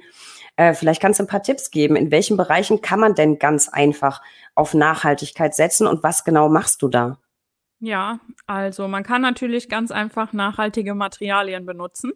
[0.59, 1.95] Äh, vielleicht kannst du ein paar Tipps geben.
[1.95, 4.21] In welchen Bereichen kann man denn ganz einfach
[4.55, 7.17] auf Nachhaltigkeit setzen und was genau machst du da?
[7.79, 12.11] Ja, also man kann natürlich ganz einfach nachhaltige Materialien benutzen.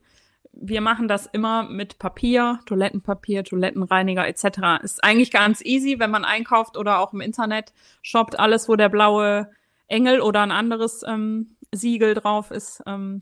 [0.51, 4.83] Wir machen das immer mit Papier, Toilettenpapier, Toilettenreiniger etc.
[4.83, 8.37] Ist eigentlich ganz easy, wenn man einkauft oder auch im Internet shoppt.
[8.37, 9.49] Alles, wo der blaue
[9.87, 13.21] Engel oder ein anderes ähm, Siegel drauf ist, ähm,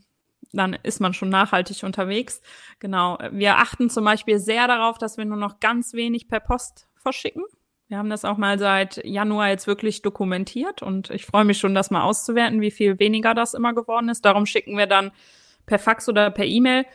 [0.52, 2.42] dann ist man schon nachhaltig unterwegs.
[2.78, 3.18] Genau.
[3.30, 7.44] Wir achten zum Beispiel sehr darauf, dass wir nur noch ganz wenig per Post verschicken.
[7.88, 11.74] Wir haben das auch mal seit Januar jetzt wirklich dokumentiert und ich freue mich schon,
[11.74, 14.24] das mal auszuwerten, wie viel weniger das immer geworden ist.
[14.24, 15.12] Darum schicken wir dann
[15.66, 16.86] per Fax oder per E-Mail,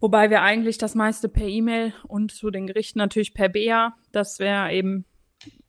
[0.00, 4.40] wobei wir eigentlich das meiste per E-Mail und zu den Gerichten natürlich per BEA, das
[4.40, 5.04] wäre eben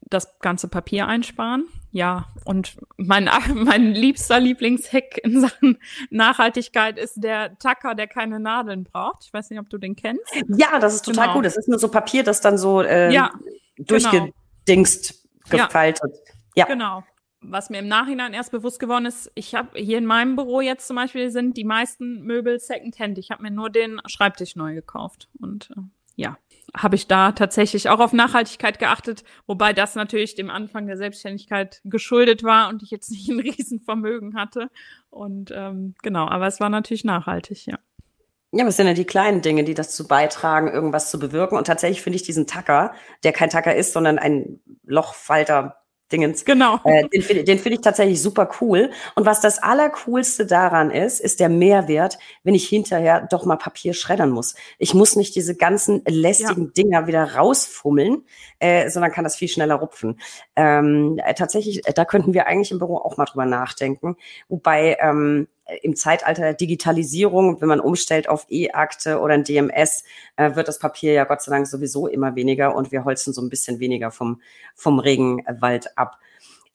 [0.10, 1.68] das ganze Papier einsparen.
[1.98, 5.80] Ja, und mein, mein liebster Lieblingshack in Sachen
[6.12, 9.24] Nachhaltigkeit ist der Tacker, der keine Nadeln braucht.
[9.26, 10.22] Ich weiß nicht, ob du den kennst.
[10.48, 11.38] Ja, das ist total genau.
[11.38, 11.46] gut.
[11.48, 13.32] Das ist nur so Papier, das dann so äh, ja,
[13.80, 15.66] durchgedingst, genau.
[15.66, 16.14] gefaltet.
[16.54, 16.68] Ja.
[16.68, 17.04] ja, genau.
[17.42, 20.86] Was mir im Nachhinein erst bewusst geworden ist, ich habe hier in meinem Büro jetzt
[20.86, 23.18] zum Beispiel sind die meisten Möbel Secondhand.
[23.18, 25.82] Ich habe mir nur den Schreibtisch neu gekauft und äh,
[26.16, 26.38] ja,
[26.76, 31.82] habe ich da tatsächlich auch auf Nachhaltigkeit geachtet, wobei das natürlich dem Anfang der Selbstständigkeit
[31.86, 34.70] geschuldet war und ich jetzt nicht ein Riesenvermögen hatte.
[35.10, 37.80] Und ähm, genau, aber es war natürlich nachhaltig, ja.
[38.52, 41.58] Ja, aber es sind ja die kleinen Dinge, die dazu beitragen, irgendwas zu bewirken.
[41.58, 46.46] Und tatsächlich finde ich diesen Tacker, der kein Tacker ist, sondern ein Lochfalter Dingens.
[46.46, 46.80] Genau.
[46.86, 48.92] Äh, den finde find ich tatsächlich super cool.
[49.16, 53.94] Und was das Allercoolste daran ist, ist der Mehrwert, wenn ich hinterher doch mal Papier
[53.94, 54.56] schreddern muss.
[54.78, 56.72] Ich muss nicht diese ganzen lästigen ja.
[56.84, 58.24] Dinger wieder rausfummeln,
[58.60, 60.20] äh, sondern kann das viel schneller rupfen.
[60.56, 64.16] Ähm, äh, tatsächlich, äh, da könnten wir eigentlich im Büro auch mal drüber nachdenken.
[64.48, 65.48] Wobei ähm,
[65.82, 70.04] im Zeitalter der Digitalisierung, wenn man umstellt auf E-Akte oder ein DMS,
[70.36, 73.42] äh, wird das Papier ja Gott sei Dank sowieso immer weniger und wir holzen so
[73.42, 74.42] ein bisschen weniger vom,
[74.76, 76.20] vom Regenwald ab.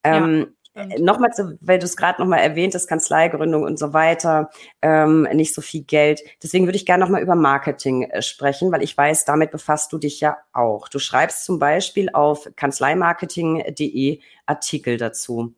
[0.05, 0.87] Ähm, ja.
[0.99, 4.51] Nochmal, zu, weil du es gerade nochmal erwähnt hast, Kanzleigründung und so weiter,
[4.81, 6.23] ähm, nicht so viel Geld.
[6.43, 9.99] Deswegen würde ich gerne nochmal über Marketing äh, sprechen, weil ich weiß, damit befasst du
[9.99, 10.89] dich ja auch.
[10.89, 15.55] Du schreibst zum Beispiel auf kanzleimarketing.de Artikel dazu.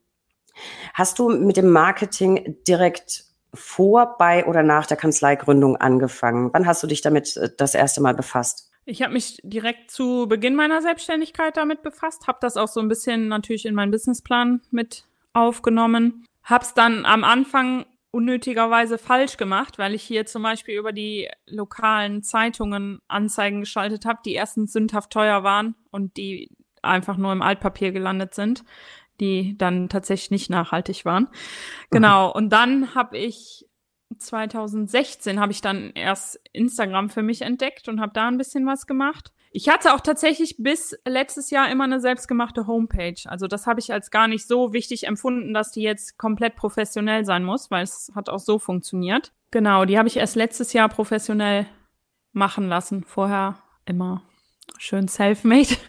[0.93, 6.51] Hast du mit dem Marketing direkt vor, bei oder nach der Kanzleigründung angefangen?
[6.53, 8.71] Wann hast du dich damit äh, das erste Mal befasst?
[8.87, 12.89] Ich habe mich direkt zu Beginn meiner Selbstständigkeit damit befasst, habe das auch so ein
[12.89, 19.79] bisschen natürlich in meinen Businessplan mit aufgenommen, habe es dann am Anfang unnötigerweise falsch gemacht,
[19.79, 25.11] weil ich hier zum Beispiel über die lokalen Zeitungen Anzeigen geschaltet habe, die erstens sündhaft
[25.11, 26.51] teuer waren und die
[26.83, 28.65] einfach nur im Altpapier gelandet sind
[29.21, 31.29] die dann tatsächlich nicht nachhaltig waren.
[31.91, 32.33] Genau.
[32.35, 33.67] Und dann habe ich
[34.19, 38.87] 2016 habe ich dann erst Instagram für mich entdeckt und habe da ein bisschen was
[38.87, 39.33] gemacht.
[39.51, 43.21] Ich hatte auch tatsächlich bis letztes Jahr immer eine selbstgemachte Homepage.
[43.27, 47.25] Also das habe ich als gar nicht so wichtig empfunden, dass die jetzt komplett professionell
[47.25, 49.33] sein muss, weil es hat auch so funktioniert.
[49.53, 51.67] Genau, die habe ich erst letztes Jahr professionell
[52.33, 53.05] machen lassen.
[53.05, 54.23] Vorher immer
[54.79, 55.77] schön self-made.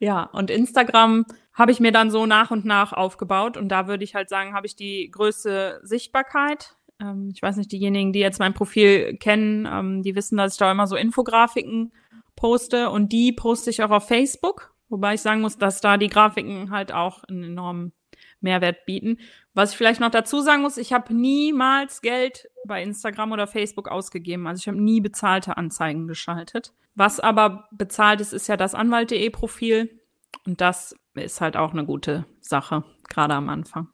[0.00, 1.26] Ja, und Instagram
[1.58, 3.56] habe ich mir dann so nach und nach aufgebaut.
[3.56, 6.76] Und da würde ich halt sagen, habe ich die größte Sichtbarkeit.
[7.00, 10.58] Ähm, ich weiß nicht, diejenigen, die jetzt mein Profil kennen, ähm, die wissen, dass ich
[10.58, 11.92] da immer so Infografiken
[12.36, 14.72] poste und die poste ich auch auf Facebook.
[14.88, 17.92] Wobei ich sagen muss, dass da die Grafiken halt auch einen enormen
[18.40, 19.18] Mehrwert bieten.
[19.52, 23.88] Was ich vielleicht noch dazu sagen muss, ich habe niemals Geld bei Instagram oder Facebook
[23.88, 24.46] ausgegeben.
[24.46, 26.72] Also ich habe nie bezahlte Anzeigen geschaltet.
[26.94, 30.00] Was aber bezahlt ist, ist ja das Anwalt.de Profil.
[30.48, 33.88] Und das ist halt auch eine gute Sache, gerade am Anfang.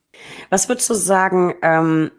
[0.50, 2.12] Was würdest du sagen, ähm,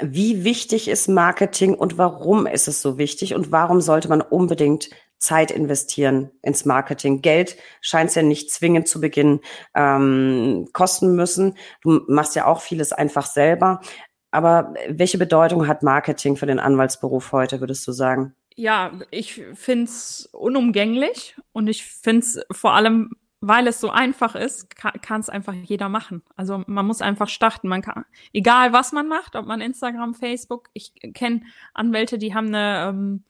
[0.00, 4.88] wie wichtig ist Marketing und warum ist es so wichtig und warum sollte man unbedingt
[5.18, 7.20] Zeit investieren ins Marketing?
[7.20, 9.40] Geld scheint es ja nicht zwingend zu Beginn
[9.74, 11.58] ähm, kosten müssen.
[11.82, 13.82] Du machst ja auch vieles einfach selber.
[14.30, 18.34] Aber welche Bedeutung hat Marketing für den Anwaltsberuf heute, würdest du sagen?
[18.56, 23.10] Ja, ich finde es unumgänglich und ich finde es vor allem
[23.42, 26.22] weil es so einfach ist, kann es einfach jeder machen.
[26.36, 27.66] Also man muss einfach starten.
[27.66, 31.42] Man kann, egal was man macht, ob man Instagram, Facebook, ich kenne
[31.74, 33.24] Anwälte, die haben eine ähm,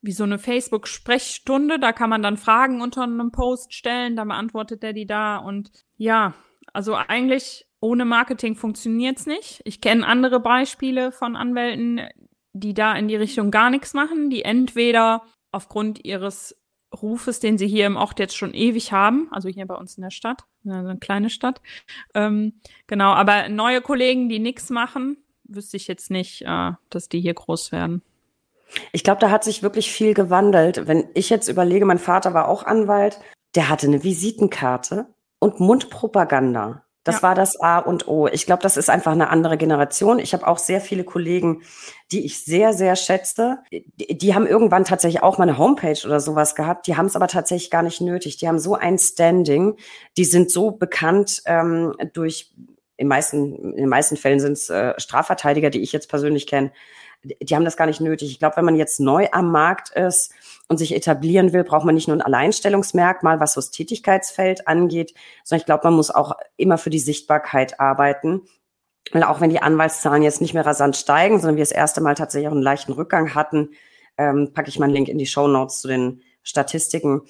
[0.00, 4.82] wie so eine Facebook-Sprechstunde, da kann man dann Fragen unter einem Post stellen, da beantwortet
[4.82, 6.34] der die da und ja,
[6.72, 9.60] also eigentlich ohne Marketing funktioniert's nicht.
[9.64, 12.00] Ich kenne andere Beispiele von Anwälten,
[12.52, 16.56] die da in die Richtung gar nichts machen, die entweder aufgrund ihres
[17.02, 20.02] Rufes, den sie hier im Ort jetzt schon ewig haben, also hier bei uns in
[20.02, 21.60] der Stadt, eine kleine Stadt.
[22.14, 22.54] Ähm,
[22.86, 27.34] genau, aber neue Kollegen, die nichts machen, wüsste ich jetzt nicht, äh, dass die hier
[27.34, 28.02] groß werden.
[28.92, 30.86] Ich glaube, da hat sich wirklich viel gewandelt.
[30.86, 33.20] Wenn ich jetzt überlege, mein Vater war auch Anwalt,
[33.54, 35.06] der hatte eine Visitenkarte
[35.38, 36.83] und Mundpropaganda.
[37.04, 37.22] Das ja.
[37.22, 38.26] war das A und O.
[38.28, 40.18] Ich glaube, das ist einfach eine andere Generation.
[40.18, 41.62] Ich habe auch sehr viele Kollegen,
[42.10, 43.58] die ich sehr, sehr schätze.
[43.70, 46.86] Die, die, haben irgendwann tatsächlich auch mal eine Homepage oder sowas gehabt.
[46.86, 48.38] Die haben es aber tatsächlich gar nicht nötig.
[48.38, 49.76] Die haben so ein Standing.
[50.16, 52.54] Die sind so bekannt ähm, durch,
[52.96, 56.72] in, meisten, in den meisten Fällen sind es äh, Strafverteidiger, die ich jetzt persönlich kenne.
[57.24, 58.30] Die haben das gar nicht nötig.
[58.30, 60.32] Ich glaube, wenn man jetzt neu am Markt ist
[60.68, 65.60] und sich etablieren will, braucht man nicht nur ein Alleinstellungsmerkmal, was das Tätigkeitsfeld angeht, sondern
[65.60, 68.42] ich glaube, man muss auch immer für die Sichtbarkeit arbeiten.
[69.12, 72.14] Weil auch wenn die Anwaltszahlen jetzt nicht mehr rasant steigen, sondern wir das erste Mal
[72.14, 73.70] tatsächlich auch einen leichten Rückgang hatten,
[74.16, 77.22] ähm, packe ich mal einen Link in die Show Notes zu den Statistiken.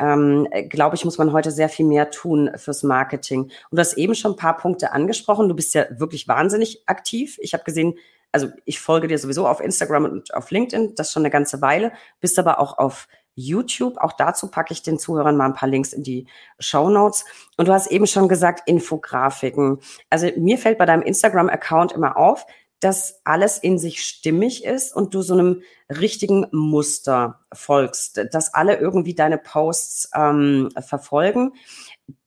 [0.00, 3.42] Ähm, glaube ich, muss man heute sehr viel mehr tun fürs Marketing.
[3.42, 5.48] Und du hast eben schon ein paar Punkte angesprochen.
[5.48, 7.38] Du bist ja wirklich wahnsinnig aktiv.
[7.40, 7.94] Ich habe gesehen,
[8.34, 11.92] also ich folge dir sowieso auf Instagram und auf LinkedIn, das schon eine ganze Weile,
[12.20, 13.96] bist aber auch auf YouTube.
[13.98, 16.26] Auch dazu packe ich den Zuhörern mal ein paar Links in die
[16.58, 17.24] Show Notes.
[17.56, 19.78] Und du hast eben schon gesagt, Infografiken.
[20.10, 22.44] Also mir fällt bei deinem Instagram-Account immer auf,
[22.80, 28.78] dass alles in sich stimmig ist und du so einem richtigen Muster folgst, dass alle
[28.78, 31.52] irgendwie deine Posts ähm, verfolgen.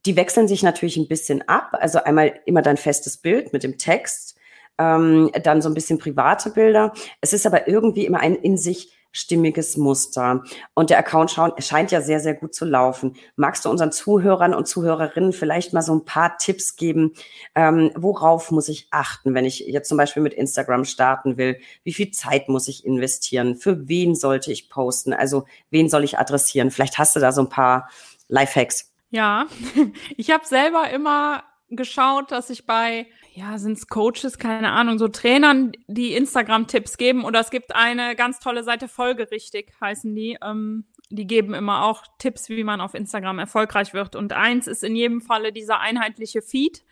[0.06, 1.72] Die wechseln sich natürlich ein bisschen ab.
[1.74, 4.38] Also einmal immer dein festes Bild mit dem Text,
[4.78, 6.94] ähm, dann so ein bisschen private Bilder.
[7.22, 10.44] Es ist aber irgendwie immer ein in sich stimmiges Muster.
[10.76, 13.16] Und der Account scheint ja sehr, sehr gut zu laufen.
[13.36, 17.14] Magst du unseren Zuhörern und Zuhörerinnen vielleicht mal so ein paar Tipps geben?
[17.56, 21.60] Ähm, worauf muss ich achten, wenn ich jetzt zum Beispiel mit Instagram starten will?
[21.84, 23.56] Wie viel Zeit muss ich investieren?
[23.56, 25.14] Für wen sollte ich posten?
[25.14, 26.70] Also wen soll ich adressieren?
[26.70, 27.90] Vielleicht hast du da so ein paar
[28.28, 28.92] Lifehacks.
[29.10, 29.48] Ja,
[30.18, 33.08] ich habe selber immer geschaut, dass ich bei
[33.38, 37.24] ja, sind es Coaches, keine Ahnung, so Trainern, die Instagram-Tipps geben.
[37.24, 40.40] Oder es gibt eine ganz tolle Seite, folgerichtig heißen die.
[40.44, 44.16] Ähm, die geben immer auch Tipps, wie man auf Instagram erfolgreich wird.
[44.16, 46.84] Und eins ist in jedem Falle dieser einheitliche Feed.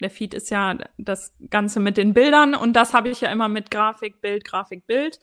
[0.00, 3.48] Der Feed ist ja das Ganze mit den Bildern und das habe ich ja immer
[3.48, 5.20] mit Grafik, Bild, Grafik, Bild.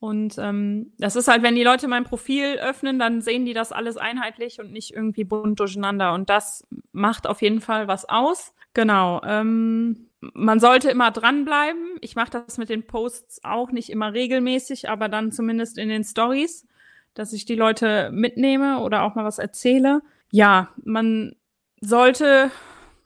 [0.00, 3.70] Und ähm, das ist halt, wenn die Leute mein Profil öffnen, dann sehen die das
[3.70, 6.14] alles einheitlich und nicht irgendwie bunt durcheinander.
[6.14, 8.54] Und das macht auf jeden Fall was aus.
[8.72, 9.20] Genau.
[9.24, 11.96] Ähm, man sollte immer dranbleiben.
[12.00, 16.04] Ich mache das mit den Posts auch nicht immer regelmäßig, aber dann zumindest in den
[16.04, 16.66] Stories,
[17.12, 20.00] dass ich die Leute mitnehme oder auch mal was erzähle.
[20.30, 21.36] Ja, man
[21.82, 22.50] sollte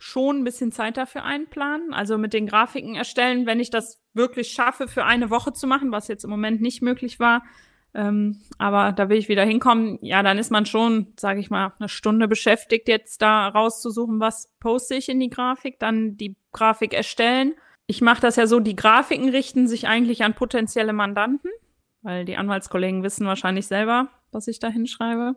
[0.04, 1.94] schon ein bisschen Zeit dafür einplanen.
[1.94, 5.92] Also mit den Grafiken erstellen, wenn ich das wirklich schaffe, für eine Woche zu machen,
[5.92, 7.42] was jetzt im Moment nicht möglich war,
[7.94, 9.98] ähm, aber da will ich wieder hinkommen.
[10.02, 14.52] Ja, dann ist man schon, sage ich mal, eine Stunde beschäftigt, jetzt da rauszusuchen, was
[14.60, 17.54] poste ich in die Grafik, dann die Grafik erstellen.
[17.86, 21.50] Ich mache das ja so, die Grafiken richten sich eigentlich an potenzielle Mandanten,
[22.02, 25.36] weil die Anwaltskollegen wissen wahrscheinlich selber, was ich da hinschreibe.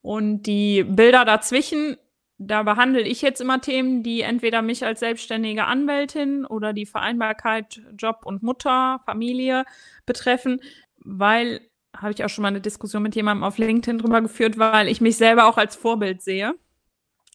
[0.00, 1.96] Und die Bilder dazwischen,
[2.38, 7.82] da behandle ich jetzt immer Themen, die entweder mich als selbstständige Anwältin oder die Vereinbarkeit
[7.96, 9.64] Job und Mutter, Familie
[10.04, 10.60] betreffen,
[10.98, 11.60] weil
[11.96, 15.00] habe ich auch schon mal eine Diskussion mit jemandem auf LinkedIn drüber geführt, weil ich
[15.00, 16.54] mich selber auch als Vorbild sehe.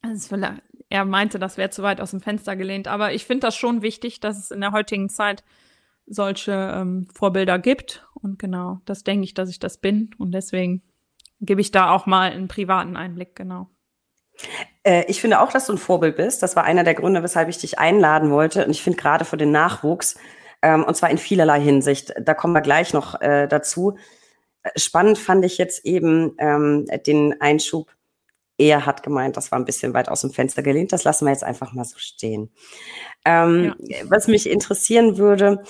[0.03, 0.35] Also
[0.89, 3.81] er meinte, das wäre zu weit aus dem Fenster gelehnt, aber ich finde das schon
[3.81, 5.43] wichtig, dass es in der heutigen Zeit
[6.05, 8.05] solche ähm, Vorbilder gibt.
[8.13, 10.11] Und genau, das denke ich, dass ich das bin.
[10.17, 10.83] Und deswegen
[11.39, 13.69] gebe ich da auch mal einen privaten Einblick, genau.
[14.83, 16.43] Äh, ich finde auch, dass du ein Vorbild bist.
[16.43, 18.65] Das war einer der Gründe, weshalb ich dich einladen wollte.
[18.65, 20.15] Und ich finde gerade für den Nachwuchs,
[20.61, 23.97] ähm, und zwar in vielerlei Hinsicht, da kommen wir gleich noch äh, dazu,
[24.75, 27.91] Spannend fand ich jetzt eben ähm, den Einschub.
[28.57, 30.93] Er hat gemeint, das war ein bisschen weit aus dem Fenster gelehnt.
[30.93, 32.51] Das lassen wir jetzt einfach mal so stehen.
[33.25, 33.97] Ähm, ja.
[34.03, 35.63] Was mich interessieren würde,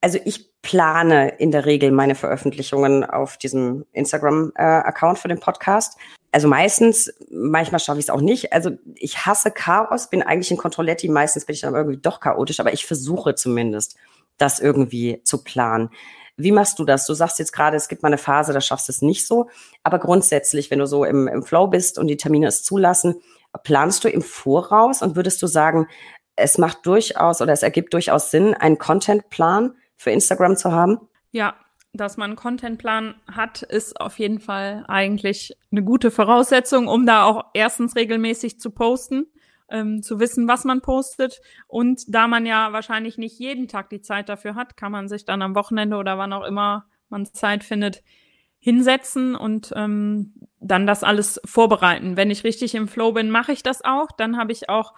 [0.00, 5.98] also ich plane in der Regel meine Veröffentlichungen auf diesem Instagram-Account äh, für den Podcast.
[6.36, 8.52] Also meistens, manchmal schaffe ich es auch nicht.
[8.52, 11.08] Also ich hasse Chaos, bin eigentlich ein Kontrolletti.
[11.08, 13.96] Meistens bin ich dann irgendwie doch chaotisch, aber ich versuche zumindest,
[14.36, 15.88] das irgendwie zu planen.
[16.36, 17.06] Wie machst du das?
[17.06, 19.48] Du sagst jetzt gerade, es gibt mal eine Phase, da schaffst du es nicht so.
[19.82, 23.14] Aber grundsätzlich, wenn du so im, im Flow bist und die Termine es zulassen,
[23.62, 25.88] planst du im Voraus und würdest du sagen,
[26.36, 31.00] es macht durchaus oder es ergibt durchaus Sinn, einen Contentplan für Instagram zu haben?
[31.32, 31.56] Ja,
[31.96, 37.24] dass man einen Contentplan hat, ist auf jeden Fall eigentlich eine gute Voraussetzung, um da
[37.24, 39.26] auch erstens regelmäßig zu posten
[39.68, 41.40] ähm, zu wissen, was man postet.
[41.66, 45.24] Und da man ja wahrscheinlich nicht jeden Tag die Zeit dafür hat, kann man sich
[45.24, 48.02] dann am Wochenende oder wann auch immer man Zeit findet,
[48.58, 52.16] hinsetzen und ähm, dann das alles vorbereiten.
[52.16, 54.08] Wenn ich richtig im Flow bin, mache ich das auch.
[54.16, 54.94] Dann habe ich auch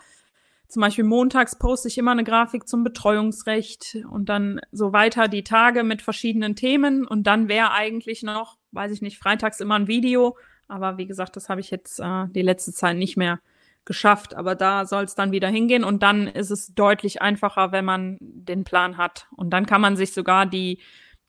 [0.68, 5.42] zum Beispiel montags poste ich immer eine Grafik zum Betreuungsrecht und dann so weiter die
[5.42, 9.88] Tage mit verschiedenen Themen und dann wäre eigentlich noch, weiß ich nicht, freitags immer ein
[9.88, 10.36] Video.
[10.68, 13.40] Aber wie gesagt, das habe ich jetzt äh, die letzte Zeit nicht mehr
[13.86, 14.34] geschafft.
[14.36, 18.18] Aber da soll es dann wieder hingehen und dann ist es deutlich einfacher, wenn man
[18.20, 19.26] den Plan hat.
[19.34, 20.80] Und dann kann man sich sogar die,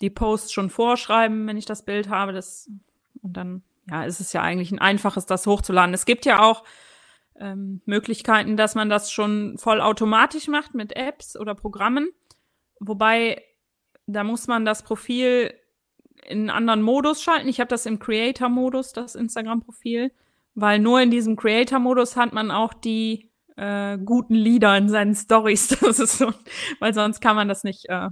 [0.01, 2.33] die Posts schon vorschreiben, wenn ich das Bild habe.
[2.33, 2.69] Das,
[3.21, 5.93] und dann, ja, ist es ja eigentlich ein einfaches, das hochzuladen.
[5.95, 6.65] Es gibt ja auch
[7.39, 12.09] ähm, Möglichkeiten, dass man das schon voll automatisch macht mit Apps oder Programmen.
[12.79, 13.41] Wobei,
[14.05, 15.53] da muss man das Profil
[16.25, 17.47] in einen anderen Modus schalten.
[17.47, 20.11] Ich habe das im Creator-Modus, das Instagram-Profil
[20.55, 25.69] weil nur in diesem Creator-Modus hat man auch die äh, guten Lieder in seinen Stories.
[25.81, 26.33] Das ist so,
[26.79, 28.09] weil sonst kann man das nicht, äh,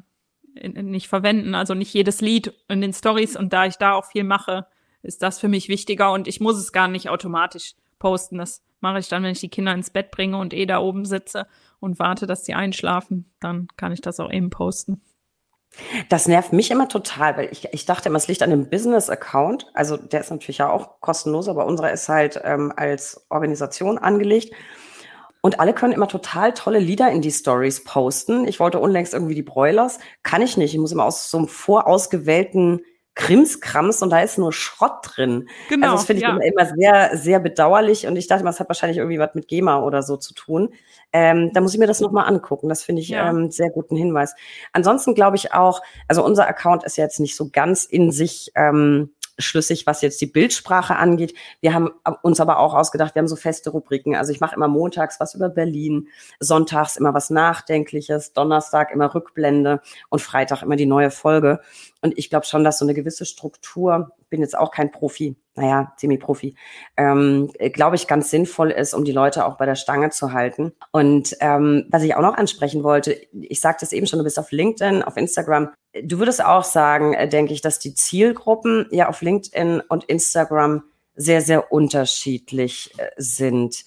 [0.56, 1.56] in, in nicht verwenden.
[1.56, 3.36] Also nicht jedes Lied in den Stories.
[3.36, 4.68] Und da ich da auch viel mache,
[5.04, 8.38] ist das für mich wichtiger und ich muss es gar nicht automatisch posten.
[8.38, 11.06] Das mache ich dann, wenn ich die Kinder ins Bett bringe und eh da oben
[11.06, 11.48] sitze
[11.80, 13.34] und warte, dass sie einschlafen.
[13.40, 15.02] Dann kann ich das auch eben posten.
[16.10, 19.68] Das nervt mich immer total, weil ich, ich dachte immer, es liegt an dem Business-Account.
[19.74, 24.54] Also der ist natürlich ja auch kostenlos, aber unserer ist halt ähm, als Organisation angelegt.
[25.42, 28.48] Und alle können immer total tolle Lieder in die Stories posten.
[28.48, 30.00] Ich wollte unlängst irgendwie die Broilers.
[30.24, 30.74] Kann ich nicht.
[30.74, 32.82] Ich muss immer aus so einem vorausgewählten
[33.18, 35.50] Krimskrams und da ist nur Schrott drin.
[35.70, 35.88] Genau.
[35.88, 36.36] Also das finde ich ja.
[36.36, 39.82] immer, immer, sehr, sehr bedauerlich und ich dachte, das hat wahrscheinlich irgendwie was mit GEMA
[39.82, 40.70] oder so zu tun.
[41.12, 42.70] Ähm, da muss ich mir das nochmal angucken.
[42.70, 43.28] Das finde ich ja.
[43.30, 44.36] ähm, sehr guten Hinweis.
[44.72, 49.10] Ansonsten glaube ich auch, also unser Account ist jetzt nicht so ganz in sich ähm,
[49.38, 51.34] schlüssig, was jetzt die Bildsprache angeht.
[51.62, 51.92] Wir haben
[52.24, 54.16] uns aber auch ausgedacht, wir haben so feste Rubriken.
[54.16, 56.08] Also ich mache immer montags was über Berlin,
[56.40, 61.62] sonntags immer was Nachdenkliches, Donnerstag immer Rückblende und Freitag immer die neue Folge.
[62.02, 65.94] Und ich glaube schon, dass so eine gewisse Struktur, bin jetzt auch kein Profi, naja,
[65.98, 66.56] Semi-Profi,
[66.96, 70.74] ähm, glaube ich, ganz sinnvoll ist, um die Leute auch bei der Stange zu halten.
[70.92, 74.40] Und ähm, was ich auch noch ansprechen wollte, ich sagte es eben schon, du bist
[74.40, 75.72] auf LinkedIn, auf Instagram.
[76.04, 80.84] Du würdest auch sagen, äh, denke ich, dass die Zielgruppen ja auf LinkedIn und Instagram
[81.16, 83.84] sehr, sehr unterschiedlich äh, sind.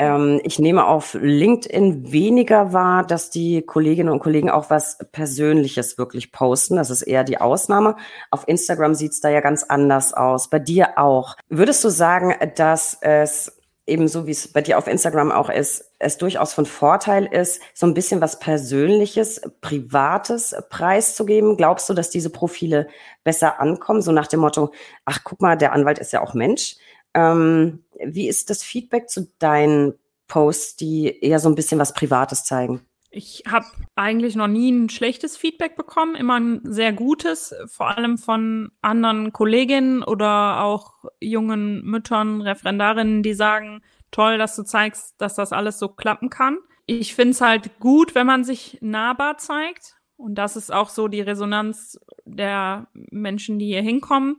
[0.00, 5.98] Ähm, ich nehme auf LinkedIn weniger wahr, dass die Kolleginnen und Kollegen auch was Persönliches
[5.98, 6.76] wirklich posten.
[6.76, 7.96] Das ist eher die Ausnahme.
[8.30, 10.48] Auf Instagram sieht's da ja ganz anders aus.
[10.48, 11.36] Bei dir auch.
[11.50, 16.16] Würdest du sagen, dass es ebenso wie es bei dir auf Instagram auch ist, es
[16.16, 21.58] durchaus von Vorteil ist, so ein bisschen was Persönliches, Privates preiszugeben?
[21.58, 22.88] Glaubst du, dass diese Profile
[23.22, 24.00] besser ankommen?
[24.00, 24.72] So nach dem Motto,
[25.04, 26.76] ach guck mal, der Anwalt ist ja auch Mensch.
[27.14, 29.94] Ähm, wie ist das Feedback zu deinen
[30.28, 32.80] Posts, die eher so ein bisschen was Privates zeigen?
[33.12, 38.18] Ich habe eigentlich noch nie ein schlechtes Feedback bekommen, immer ein sehr gutes, vor allem
[38.18, 43.82] von anderen Kolleginnen oder auch jungen Müttern, Referendarinnen, die sagen,
[44.12, 46.58] toll, dass du zeigst, dass das alles so klappen kann.
[46.86, 49.96] Ich finde es halt gut, wenn man sich nahbar zeigt.
[50.16, 54.36] Und das ist auch so die Resonanz der Menschen, die hier hinkommen.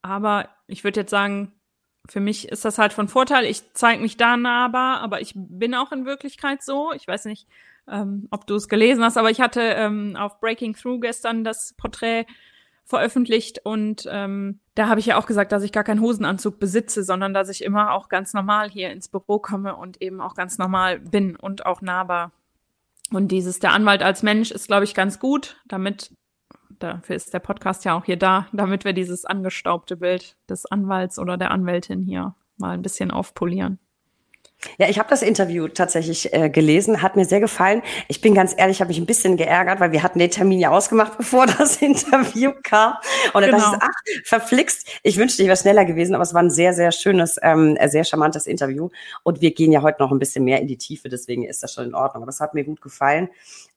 [0.00, 1.52] Aber ich würde jetzt sagen,
[2.08, 3.44] für mich ist das halt von Vorteil.
[3.44, 6.92] Ich zeige mich da nahbar, aber ich bin auch in Wirklichkeit so.
[6.92, 7.46] Ich weiß nicht,
[7.88, 11.74] ähm, ob du es gelesen hast, aber ich hatte ähm, auf Breaking Through gestern das
[11.74, 12.26] Porträt
[12.84, 17.04] veröffentlicht und ähm, da habe ich ja auch gesagt, dass ich gar keinen Hosenanzug besitze,
[17.04, 20.58] sondern dass ich immer auch ganz normal hier ins Büro komme und eben auch ganz
[20.58, 22.32] normal bin und auch nahbar.
[23.12, 26.10] Und dieses der Anwalt als Mensch ist, glaube ich, ganz gut, damit
[26.78, 31.18] Dafür ist der Podcast ja auch hier da, damit wir dieses angestaubte Bild des Anwalts
[31.18, 33.78] oder der Anwältin hier mal ein bisschen aufpolieren.
[34.78, 37.82] Ja, ich habe das Interview tatsächlich äh, gelesen, hat mir sehr gefallen.
[38.08, 40.70] Ich bin ganz ehrlich, habe mich ein bisschen geärgert, weil wir hatten den Termin ja
[40.70, 42.94] ausgemacht, bevor das Interview kam.
[43.32, 43.72] Und dann genau.
[43.72, 46.74] dachte ich, ach, verflixt, ich wünschte, ich wäre schneller gewesen, aber es war ein sehr,
[46.74, 48.90] sehr schönes, ähm, sehr charmantes Interview.
[49.24, 51.74] Und wir gehen ja heute noch ein bisschen mehr in die Tiefe, deswegen ist das
[51.74, 52.22] schon in Ordnung.
[52.22, 53.28] Aber das hat mir gut gefallen.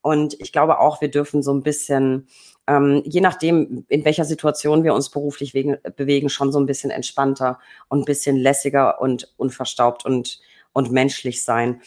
[0.02, 2.28] Und ich glaube auch, wir dürfen so ein bisschen
[2.66, 6.90] ähm, je nachdem, in welcher Situation wir uns beruflich wegen, bewegen, schon so ein bisschen
[6.90, 7.58] entspannter
[7.88, 10.40] und ein bisschen lässiger und unverstaubt und
[10.76, 11.80] und menschlich sein.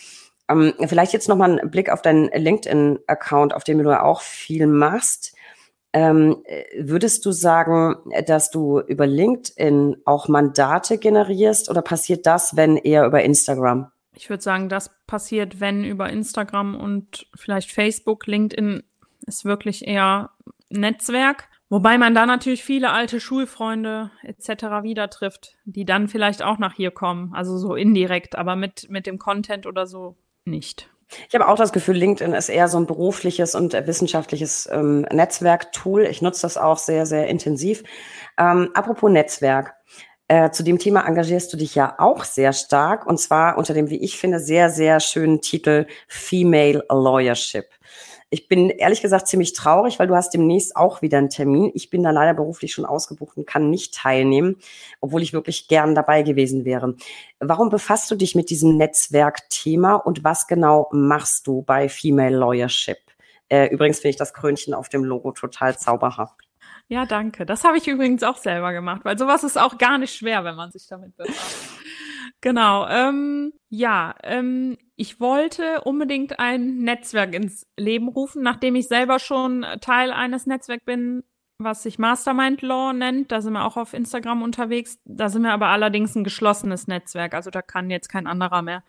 [0.50, 4.66] Ähm, vielleicht jetzt nochmal ein Blick auf deinen LinkedIn-Account, auf dem du ja auch viel
[4.66, 5.36] machst.
[5.94, 6.44] Ähm,
[6.76, 13.06] würdest du sagen, dass du über LinkedIn auch Mandate generierst oder passiert das, wenn eher
[13.06, 13.92] über Instagram?
[14.16, 18.26] Ich würde sagen, das passiert, wenn über Instagram und vielleicht Facebook.
[18.26, 18.82] LinkedIn
[19.28, 20.32] ist wirklich eher
[20.70, 21.48] Netzwerk.
[21.72, 24.82] Wobei man da natürlich viele alte Schulfreunde etc.
[24.82, 27.32] wieder trifft, die dann vielleicht auch nach hier kommen.
[27.36, 30.90] Also so indirekt, aber mit, mit dem Content oder so nicht.
[31.28, 36.06] Ich habe auch das Gefühl, LinkedIn ist eher so ein berufliches und wissenschaftliches ähm, Netzwerktool.
[36.06, 37.84] Ich nutze das auch sehr, sehr intensiv.
[38.38, 39.76] Ähm, apropos Netzwerk.
[40.28, 43.90] Äh, zu dem Thema engagierst du dich ja auch sehr stark und zwar unter dem,
[43.90, 47.66] wie ich finde, sehr, sehr schönen Titel Female Lawyership.
[48.32, 51.72] Ich bin ehrlich gesagt ziemlich traurig, weil du hast demnächst auch wieder einen Termin.
[51.74, 54.58] Ich bin da leider beruflich schon ausgebucht und kann nicht teilnehmen,
[55.02, 56.96] obwohl ich wirklich gern dabei gewesen wäre.
[57.40, 63.00] Warum befasst du dich mit diesem Netzwerkthema und was genau machst du bei Female Lawyership?
[63.50, 66.40] Äh, übrigens finde ich das Krönchen auf dem Logo total zauberhaft.
[66.88, 67.46] Ja, danke.
[67.46, 70.56] Das habe ich übrigens auch selber gemacht, weil sowas ist auch gar nicht schwer, wenn
[70.56, 71.79] man sich damit befasst.
[72.42, 72.88] Genau.
[72.88, 79.66] Ähm, ja, ähm, ich wollte unbedingt ein Netzwerk ins Leben rufen, nachdem ich selber schon
[79.82, 81.24] Teil eines Netzwerks bin,
[81.58, 83.32] was sich Mastermind Law nennt.
[83.32, 85.00] Da sind wir auch auf Instagram unterwegs.
[85.06, 87.34] Da sind wir aber allerdings ein geschlossenes Netzwerk.
[87.34, 88.84] Also da kann jetzt kein anderer mehr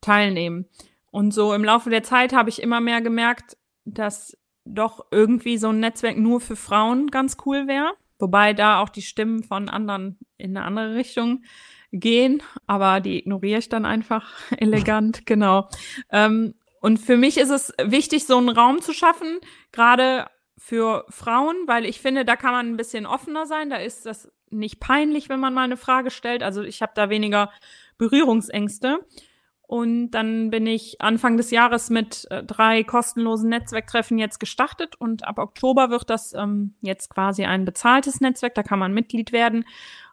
[0.00, 0.66] teilnehmen.
[1.10, 5.68] Und so im Laufe der Zeit habe ich immer mehr gemerkt, dass doch irgendwie so
[5.68, 7.92] ein Netzwerk nur für Frauen ganz cool wäre.
[8.18, 11.44] Wobei da auch die Stimmen von anderen in eine andere Richtung
[11.94, 15.68] gehen, aber die ignoriere ich dann einfach elegant, genau.
[16.10, 19.38] Ähm, und für mich ist es wichtig, so einen Raum zu schaffen,
[19.72, 20.26] gerade
[20.58, 24.30] für Frauen, weil ich finde, da kann man ein bisschen offener sein, da ist das
[24.50, 26.42] nicht peinlich, wenn man mal eine Frage stellt.
[26.42, 27.50] Also ich habe da weniger
[27.98, 29.00] Berührungsängste.
[29.66, 35.26] Und dann bin ich Anfang des Jahres mit äh, drei kostenlosen Netzwerktreffen jetzt gestartet und
[35.26, 39.64] ab Oktober wird das ähm, jetzt quasi ein bezahltes Netzwerk, da kann man Mitglied werden.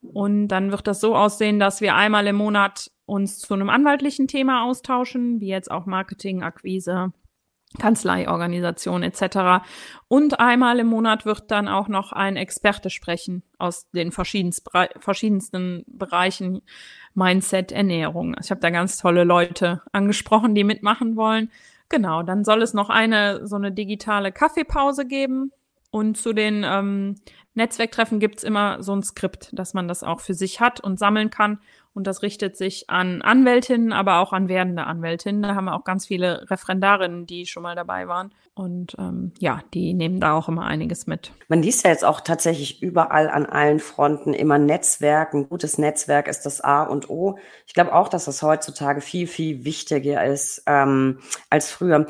[0.01, 4.27] Und dann wird das so aussehen, dass wir einmal im Monat uns zu einem anwaltlichen
[4.29, 7.11] Thema austauschen, wie jetzt auch Marketing, Akquise,
[7.77, 9.65] Kanzleiorganisation etc.
[10.07, 16.61] Und einmal im Monat wird dann auch noch ein Experte sprechen aus den verschiedensten Bereichen
[17.13, 18.35] Mindset, Ernährung.
[18.41, 21.51] Ich habe da ganz tolle Leute angesprochen, die mitmachen wollen.
[21.89, 25.51] Genau, dann soll es noch eine so eine digitale Kaffeepause geben.
[25.91, 27.15] Und zu den ähm,
[27.53, 31.29] Netzwerktreffen gibt's immer so ein Skript, dass man das auch für sich hat und sammeln
[31.29, 31.59] kann.
[31.93, 35.41] Und das richtet sich an Anwältinnen, aber auch an werdende Anwältinnen.
[35.41, 38.33] Da haben wir auch ganz viele Referendarinnen, die schon mal dabei waren.
[38.53, 41.31] Und ähm, ja, die nehmen da auch immer einiges mit.
[41.49, 45.33] Man liest ja jetzt auch tatsächlich überall an allen Fronten immer Netzwerk.
[45.33, 47.37] Ein gutes Netzwerk ist das A und O.
[47.65, 51.19] Ich glaube auch, dass das heutzutage viel, viel wichtiger ist ähm,
[51.49, 52.07] als früher.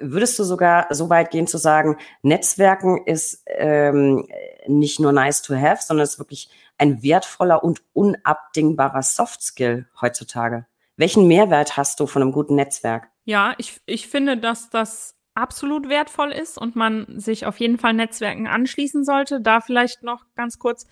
[0.00, 4.26] Würdest du sogar so weit gehen zu sagen, Netzwerken ist ähm,
[4.66, 6.50] nicht nur nice to have, sondern ist wirklich
[6.80, 10.66] ein wertvoller und unabdingbarer Soft Skill heutzutage.
[10.96, 13.10] Welchen Mehrwert hast du von einem guten Netzwerk?
[13.24, 17.92] Ja, ich, ich finde, dass das absolut wertvoll ist und man sich auf jeden Fall
[17.92, 19.40] Netzwerken anschließen sollte.
[19.40, 20.86] Da vielleicht noch ganz kurz,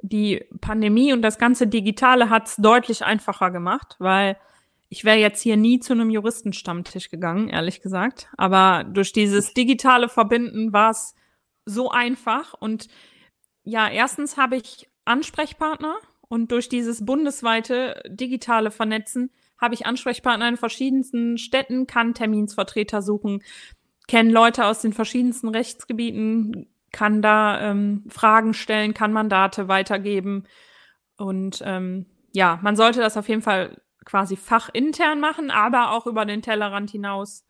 [0.00, 4.36] die Pandemie und das ganze Digitale hat es deutlich einfacher gemacht, weil
[4.88, 8.28] ich wäre jetzt hier nie zu einem Juristenstammtisch gegangen, ehrlich gesagt.
[8.36, 11.14] Aber durch dieses digitale Verbinden war es
[11.64, 12.54] so einfach.
[12.54, 12.88] Und
[13.64, 15.96] ja, erstens habe ich Ansprechpartner
[16.28, 23.42] und durch dieses bundesweite digitale Vernetzen habe ich Ansprechpartner in verschiedensten Städten, kann Terminsvertreter suchen,
[24.06, 30.44] kenne Leute aus den verschiedensten Rechtsgebieten, kann da ähm, Fragen stellen, kann Mandate weitergeben.
[31.16, 36.24] Und ähm, ja, man sollte das auf jeden Fall quasi fachintern machen, aber auch über
[36.24, 37.44] den Tellerrand hinaus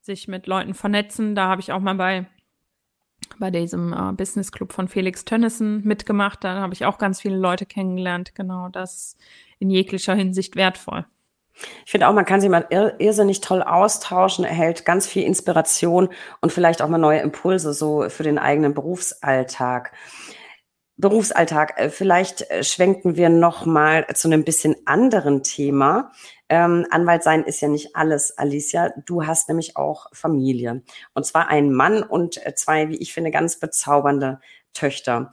[0.00, 1.34] sich mit Leuten vernetzen.
[1.34, 2.26] Da habe ich auch mal bei
[3.38, 6.44] bei diesem äh, Business Club von Felix Tönnissen mitgemacht.
[6.44, 8.34] Da habe ich auch ganz viele Leute kennengelernt.
[8.34, 9.16] Genau, das
[9.58, 11.06] in jeglicher Hinsicht wertvoll.
[11.84, 16.08] Ich finde auch, man kann sich mal ir irrsinnig toll austauschen, erhält ganz viel Inspiration
[16.40, 19.92] und vielleicht auch mal neue Impulse so für den eigenen Berufsalltag.
[20.96, 21.78] Berufsalltag.
[21.78, 26.12] Äh, vielleicht äh, schwenken wir noch mal zu einem bisschen anderen Thema.
[26.50, 28.92] Ähm, Anwalt sein ist ja nicht alles, Alicia.
[29.06, 30.82] Du hast nämlich auch Familie.
[31.14, 34.40] Und zwar einen Mann und äh, zwei, wie ich finde, ganz bezaubernde
[34.74, 35.30] Töchter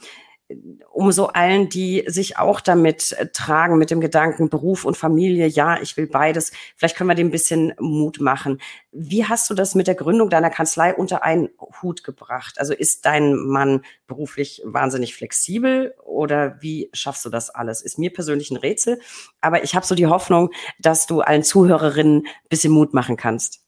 [0.93, 5.45] um so allen, die sich auch damit äh, tragen, mit dem Gedanken Beruf und Familie,
[5.47, 6.51] ja, ich will beides.
[6.75, 8.61] Vielleicht können wir dem ein bisschen Mut machen.
[8.91, 11.49] Wie hast du das mit der Gründung deiner Kanzlei unter einen
[11.81, 12.59] Hut gebracht?
[12.59, 17.81] Also ist dein Mann beruflich wahnsinnig flexibel oder wie schaffst du das alles?
[17.81, 19.01] Ist mir persönlich ein Rätsel,
[19.41, 23.65] aber ich habe so die Hoffnung, dass du allen Zuhörerinnen ein bisschen Mut machen kannst.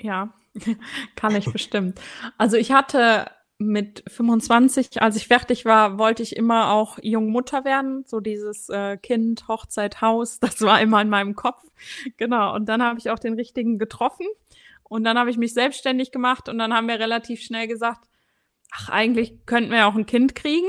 [0.00, 0.32] Ja,
[1.16, 2.00] kann ich bestimmt.
[2.38, 3.26] Also ich hatte
[3.58, 8.04] mit 25, als ich fertig war, wollte ich immer auch Jungmutter werden.
[8.06, 11.62] So dieses äh, Kind, Hochzeit, Haus, das war immer in meinem Kopf.
[12.16, 12.54] Genau.
[12.54, 14.26] Und dann habe ich auch den richtigen getroffen.
[14.82, 18.06] Und dann habe ich mich selbstständig gemacht und dann haben wir relativ schnell gesagt,
[18.70, 20.68] ach, eigentlich könnten wir auch ein Kind kriegen.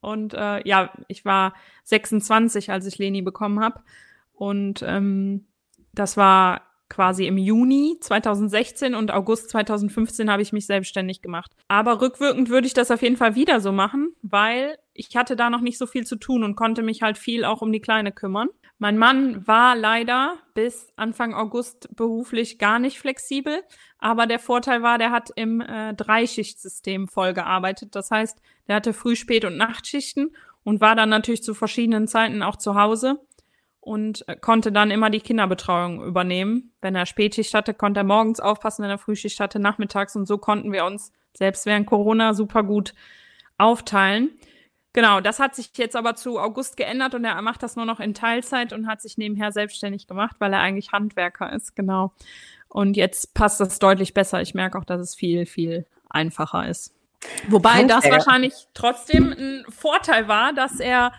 [0.00, 1.54] Und äh, ja, ich war
[1.84, 3.82] 26, als ich Leni bekommen habe.
[4.32, 5.46] Und ähm,
[5.92, 11.52] das war quasi im Juni 2016 und August 2015 habe ich mich selbstständig gemacht.
[11.68, 15.50] Aber rückwirkend würde ich das auf jeden Fall wieder so machen, weil ich hatte da
[15.50, 18.12] noch nicht so viel zu tun und konnte mich halt viel auch um die Kleine
[18.12, 18.48] kümmern.
[18.78, 23.62] Mein Mann war leider bis Anfang August beruflich gar nicht flexibel,
[23.98, 27.94] aber der Vorteil war, der hat im äh, Dreischichtsystem voll gearbeitet.
[27.96, 30.30] Das heißt, der hatte Früh-, Spät- und Nachtschichten
[30.62, 33.20] und war dann natürlich zu verschiedenen Zeiten auch zu Hause
[33.88, 36.72] und äh, konnte dann immer die Kinderbetreuung übernehmen.
[36.82, 40.36] Wenn er Spätschicht hatte, konnte er morgens aufpassen, wenn er Frühschicht hatte, nachmittags und so
[40.36, 42.92] konnten wir uns selbst während Corona super gut
[43.56, 44.30] aufteilen.
[44.92, 47.98] Genau, das hat sich jetzt aber zu August geändert und er macht das nur noch
[47.98, 52.12] in Teilzeit und hat sich nebenher selbstständig gemacht, weil er eigentlich Handwerker ist, genau.
[52.68, 54.42] Und jetzt passt das deutlich besser.
[54.42, 56.94] Ich merke auch, dass es viel, viel einfacher ist.
[57.48, 61.12] Wobei das wahrscheinlich trotzdem ein Vorteil war, dass er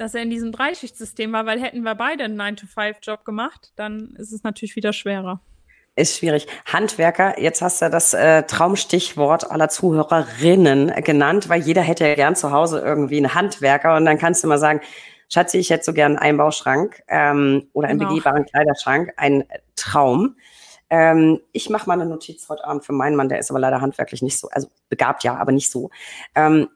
[0.00, 4.32] dass er in diesem Dreischichtsystem war, weil hätten wir beide einen 9-to-5-Job gemacht, dann ist
[4.32, 5.42] es natürlich wieder schwerer.
[5.94, 6.46] Ist schwierig.
[6.64, 12.34] Handwerker, jetzt hast du das äh, Traumstichwort aller Zuhörerinnen genannt, weil jeder hätte ja gern
[12.34, 14.80] zu Hause irgendwie einen Handwerker und dann kannst du mal sagen,
[15.28, 18.10] Schatzi, ich hätte so gern einen Einbauschrank ähm, oder einen genau.
[18.10, 19.44] begehbaren Kleiderschrank, ein
[19.76, 20.36] Traum.
[20.88, 23.82] Ähm, ich mache mal eine Notiz heute Abend für meinen Mann, der ist aber leider
[23.82, 25.90] handwerklich nicht so, also begabt ja, aber nicht so.
[26.34, 26.68] Ähm,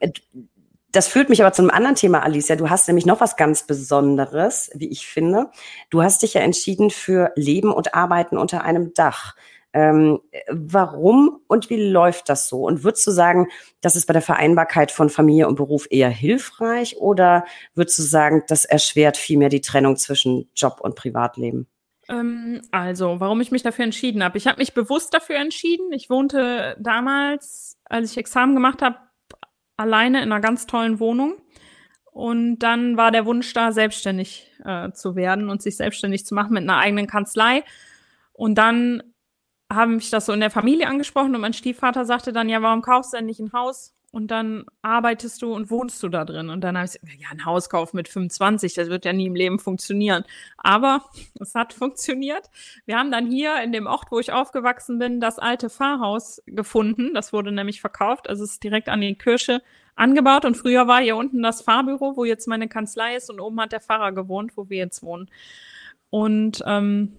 [0.95, 2.55] Das führt mich aber zu einem anderen Thema, Alicia.
[2.55, 5.51] Du hast nämlich noch was ganz Besonderes, wie ich finde.
[5.89, 9.35] Du hast dich ja entschieden für Leben und Arbeiten unter einem Dach.
[9.73, 12.61] Ähm, warum und wie läuft das so?
[12.63, 13.49] Und würdest du sagen,
[13.81, 17.43] das ist bei der Vereinbarkeit von Familie und Beruf eher hilfreich oder
[17.73, 21.67] würdest du sagen, das erschwert vielmehr die Trennung zwischen Job und Privatleben?
[22.07, 24.37] Ähm, also, warum ich mich dafür entschieden habe.
[24.37, 25.91] Ich habe mich bewusst dafür entschieden.
[25.91, 28.95] Ich wohnte damals, als ich Examen gemacht habe,
[29.77, 31.35] alleine in einer ganz tollen Wohnung.
[32.11, 36.53] Und dann war der Wunsch da, selbstständig äh, zu werden und sich selbstständig zu machen
[36.53, 37.63] mit einer eigenen Kanzlei.
[38.31, 39.03] Und dann
[39.71, 42.81] haben mich das so in der Familie angesprochen und mein Stiefvater sagte dann, ja, warum
[42.81, 43.94] kaufst du denn nicht ein Haus?
[44.15, 46.49] Und dann arbeitest du und wohnst du da drin.
[46.49, 49.35] Und dann habe ich gesagt, ja, ein Hauskauf mit 25, das wird ja nie im
[49.35, 50.23] Leben funktionieren.
[50.55, 51.03] Aber
[51.41, 52.49] es hat funktioniert.
[52.85, 57.13] Wir haben dann hier in dem Ort, wo ich aufgewachsen bin, das alte Pfarrhaus gefunden.
[57.13, 58.29] Das wurde nämlich verkauft.
[58.29, 59.61] Also es ist direkt an die Kirche
[59.95, 60.45] angebaut.
[60.45, 63.29] Und früher war hier unten das Pfarrbüro, wo jetzt meine Kanzlei ist.
[63.29, 65.29] Und oben hat der Pfarrer gewohnt, wo wir jetzt wohnen.
[66.09, 67.17] Und ähm,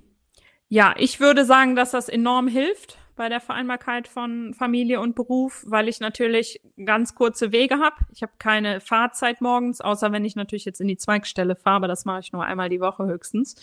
[0.71, 5.65] ja, ich würde sagen, dass das enorm hilft bei der Vereinbarkeit von Familie und Beruf,
[5.67, 7.97] weil ich natürlich ganz kurze Wege habe.
[8.13, 11.89] Ich habe keine Fahrzeit morgens, außer wenn ich natürlich jetzt in die Zweigstelle fahre, aber
[11.89, 13.57] das mache ich nur einmal die Woche höchstens.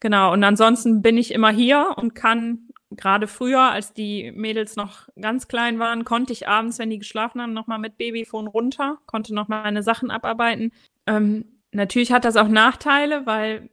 [0.00, 5.08] Genau, und ansonsten bin ich immer hier und kann gerade früher, als die Mädels noch
[5.20, 9.34] ganz klein waren, konnte ich abends, wenn die geschlafen haben, nochmal mit Babyphone runter, konnte
[9.34, 10.72] noch meine Sachen abarbeiten.
[11.06, 13.70] Ähm, natürlich hat das auch Nachteile, weil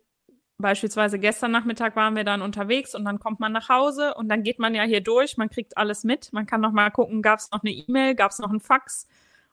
[0.62, 4.44] Beispielsweise gestern Nachmittag waren wir dann unterwegs und dann kommt man nach Hause und dann
[4.44, 7.40] geht man ja hier durch, man kriegt alles mit, man kann noch mal gucken, gab
[7.40, 9.08] es noch eine E-Mail, gab es noch einen Fax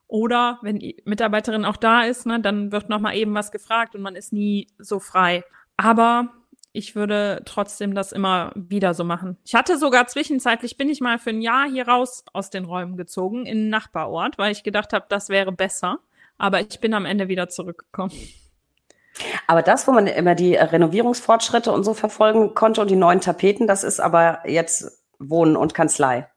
[0.09, 3.94] oder wenn die Mitarbeiterin auch da ist, ne, dann wird noch mal eben was gefragt
[3.94, 5.44] und man ist nie so frei.
[5.76, 6.32] Aber
[6.72, 9.36] ich würde trotzdem das immer wieder so machen.
[9.44, 12.96] Ich hatte sogar zwischenzeitlich bin ich mal für ein Jahr hier raus aus den Räumen
[12.96, 16.00] gezogen in einen Nachbarort, weil ich gedacht habe, das wäre besser.
[16.36, 18.12] Aber ich bin am Ende wieder zurückgekommen.
[19.46, 23.66] Aber das, wo man immer die Renovierungsfortschritte und so verfolgen konnte und die neuen Tapeten,
[23.66, 26.28] das ist aber jetzt Wohnen und Kanzlei.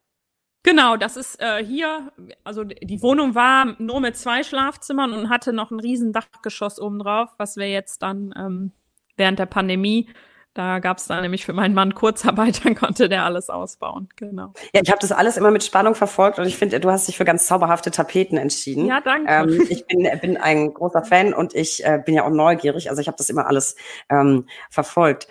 [0.63, 2.11] Genau, das ist äh, hier,
[2.43, 7.30] also die Wohnung war nur mit zwei Schlafzimmern und hatte noch ein riesen Dachgeschoss obendrauf,
[7.38, 8.71] was wir jetzt dann ähm,
[9.15, 10.09] während der Pandemie
[10.54, 14.10] da gab es dann nämlich für meinen Mann Kurzarbeit, dann konnte der alles ausbauen.
[14.16, 14.54] Genau.
[14.74, 17.18] Ja, ich habe das alles immer mit Spannung verfolgt und ich finde, du hast dich
[17.18, 18.86] für ganz zauberhafte Tapeten entschieden.
[18.86, 19.32] Ja, danke.
[19.32, 22.89] Ähm, ich bin, bin ein großer Fan und ich äh, bin ja auch neugierig.
[22.89, 23.76] Also ich habe das immer alles
[24.10, 25.28] ähm, verfolgt.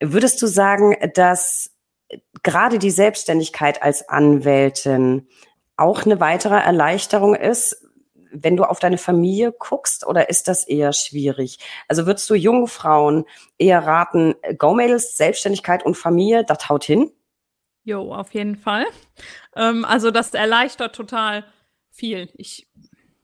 [0.00, 1.70] Würdest du sagen, dass
[2.42, 5.28] gerade die Selbstständigkeit als Anwältin
[5.76, 7.83] auch eine weitere Erleichterung ist,
[8.34, 11.58] wenn du auf deine Familie guckst oder ist das eher schwierig?
[11.88, 13.24] Also würdest du jungen Frauen
[13.58, 17.10] eher raten, Go-Mädels, Selbstständigkeit und Familie, das haut hin?
[17.84, 18.86] Jo, auf jeden Fall.
[19.54, 21.44] Ähm, also das erleichtert total
[21.90, 22.30] viel.
[22.34, 22.66] Ich,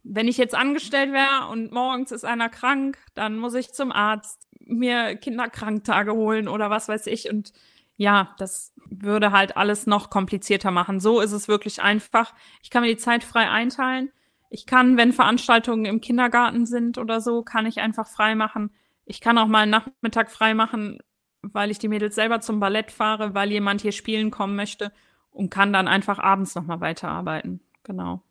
[0.03, 4.47] wenn ich jetzt angestellt wäre und morgens ist einer krank, dann muss ich zum Arzt
[4.61, 7.31] mir Kinderkranktage holen oder was weiß ich.
[7.31, 7.53] Und
[7.97, 11.01] ja, das würde halt alles noch komplizierter machen.
[11.01, 12.35] So ist es wirklich einfach.
[12.63, 14.13] Ich kann mir die Zeit frei einteilen.
[14.51, 18.71] Ich kann, wenn Veranstaltungen im Kindergarten sind oder so, kann ich einfach frei machen.
[19.07, 20.99] Ich kann auch mal einen Nachmittag frei machen,
[21.43, 24.93] weil ich die Mädels selber zum Ballett fahre, weil jemand hier spielen kommen möchte
[25.31, 28.23] und kann dann einfach abends nochmal weiterarbeiten genau.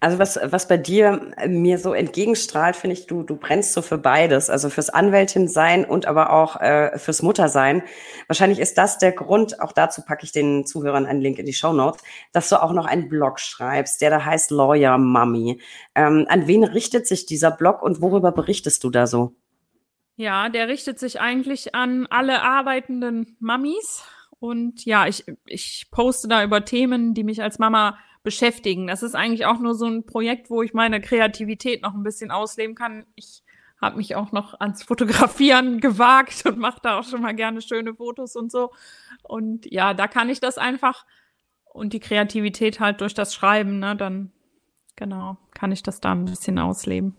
[0.00, 3.98] Also was, was bei dir mir so entgegenstrahlt, finde ich, du, du brennst so für
[3.98, 7.82] beides, also fürs Anwältin sein und aber auch äh, fürs Muttersein.
[8.26, 11.52] Wahrscheinlich ist das der Grund, auch dazu packe ich den Zuhörern einen Link in die
[11.52, 12.02] Show Notes,
[12.32, 15.60] dass du auch noch einen Blog schreibst, der da heißt Lawyer Mummy.
[15.94, 19.34] Ähm, an wen richtet sich dieser Blog und worüber berichtest du da so?
[20.16, 24.04] Ja, der richtet sich eigentlich an alle arbeitenden Mummies.
[24.38, 28.88] Und ja, ich, ich poste da über Themen, die mich als Mama beschäftigen.
[28.88, 32.32] Das ist eigentlich auch nur so ein Projekt, wo ich meine Kreativität noch ein bisschen
[32.32, 33.06] ausleben kann.
[33.14, 33.44] Ich
[33.80, 37.94] habe mich auch noch ans Fotografieren gewagt und mache da auch schon mal gerne schöne
[37.94, 38.72] Fotos und so.
[39.22, 41.04] Und ja, da kann ich das einfach
[41.64, 44.32] und die Kreativität halt durch das Schreiben, ne, dann
[44.96, 47.16] genau, kann ich das da ein bisschen ausleben.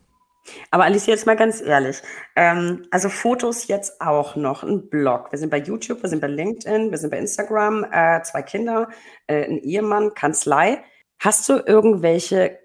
[0.72, 2.02] Aber Alice, jetzt mal ganz ehrlich.
[2.36, 5.32] Ähm, also Fotos jetzt auch noch, ein Blog.
[5.32, 8.90] Wir sind bei YouTube, wir sind bei LinkedIn, wir sind bei Instagram, äh, zwei Kinder,
[9.28, 10.84] äh, ein Ehemann, Kanzlei.
[11.20, 12.60] Hast du irgendwelche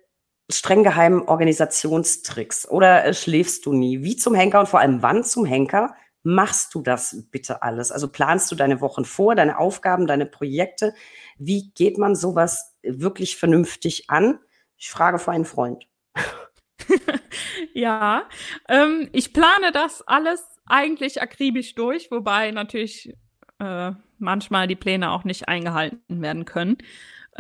[0.50, 4.02] streng geheimen Organisationstricks oder äh, schläfst du nie?
[4.02, 7.92] Wie zum Henker und vor allem wann zum Henker machst du das bitte alles?
[7.92, 10.94] Also planst du deine Wochen vor, deine Aufgaben, deine Projekte?
[11.38, 14.38] Wie geht man sowas wirklich vernünftig an?
[14.76, 15.86] Ich frage für einen Freund.
[17.74, 18.28] ja,
[18.68, 23.14] ähm, ich plane das alles eigentlich akribisch durch, wobei natürlich
[23.58, 26.78] äh, manchmal die Pläne auch nicht eingehalten werden können.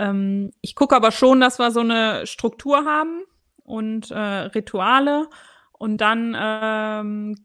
[0.00, 3.22] Ähm, ich gucke aber schon, dass wir so eine Struktur haben
[3.64, 5.28] und äh, Rituale
[5.72, 7.36] und dann ähm,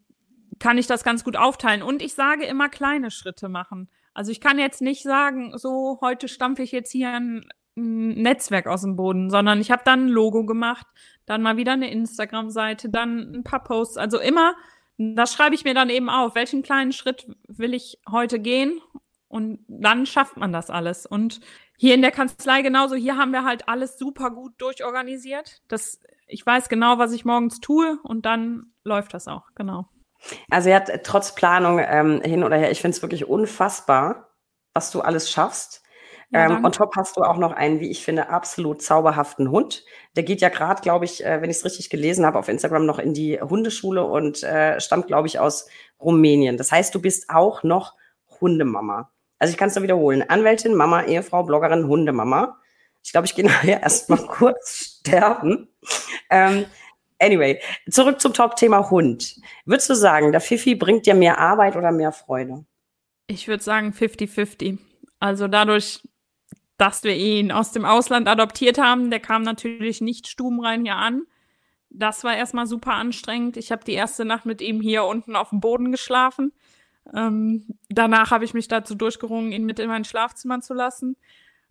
[0.60, 1.84] kann ich das ganz gut aufteilen.
[1.84, 3.90] Und ich sage immer kleine Schritte machen.
[4.14, 7.46] Also ich kann jetzt nicht sagen, so heute stampfe ich jetzt hier ein,
[7.78, 10.88] Netzwerk aus dem Boden, sondern ich habe dann ein Logo gemacht,
[11.26, 13.98] dann mal wieder eine Instagram-Seite, dann ein paar Posts.
[13.98, 14.56] Also immer,
[14.98, 18.80] das schreibe ich mir dann eben auf, welchen kleinen Schritt will ich heute gehen
[19.28, 21.06] und dann schafft man das alles.
[21.06, 21.42] Und
[21.78, 25.62] hier in der Kanzlei genauso, hier haben wir halt alles super gut durchorganisiert.
[25.68, 29.88] Das, ich weiß genau, was ich morgens tue und dann läuft das auch, genau.
[30.50, 34.32] Also er hat trotz Planung ähm, hin oder her, ich finde es wirklich unfassbar,
[34.74, 35.84] was du alles schaffst.
[36.32, 39.86] Ja, ähm, on top hast du auch noch einen, wie ich finde, absolut zauberhaften Hund.
[40.16, 42.86] Der geht ja gerade, glaube ich, äh, wenn ich es richtig gelesen habe, auf Instagram
[42.86, 45.68] noch in die Hundeschule und äh, stammt, glaube ich, aus
[46.00, 46.58] Rumänien.
[46.58, 47.94] Das heißt, du bist auch noch
[48.42, 49.12] Hundemama.
[49.40, 50.24] Also ich kann es nur wiederholen.
[50.28, 52.60] Anwältin, Mama, Ehefrau, Bloggerin, Hundemama.
[53.04, 55.70] Ich glaube, ich gehe nachher erstmal kurz sterben.
[56.30, 56.66] Ähm,
[57.20, 59.40] Anyway, zurück zum Top-Thema Hund.
[59.66, 62.66] Würdest du sagen, der Fifi bringt dir mehr Arbeit oder mehr Freude?
[63.28, 64.78] Ich würde sagen 50-50.
[65.20, 66.02] Also dadurch,
[66.78, 71.24] dass wir ihn aus dem Ausland adoptiert haben, der kam natürlich nicht stubenrein hier an.
[71.90, 73.56] Das war erstmal super anstrengend.
[73.56, 76.52] Ich habe die erste Nacht mit ihm hier unten auf dem Boden geschlafen.
[77.14, 81.18] Ähm, danach habe ich mich dazu durchgerungen, ihn mit in mein Schlafzimmer zu lassen.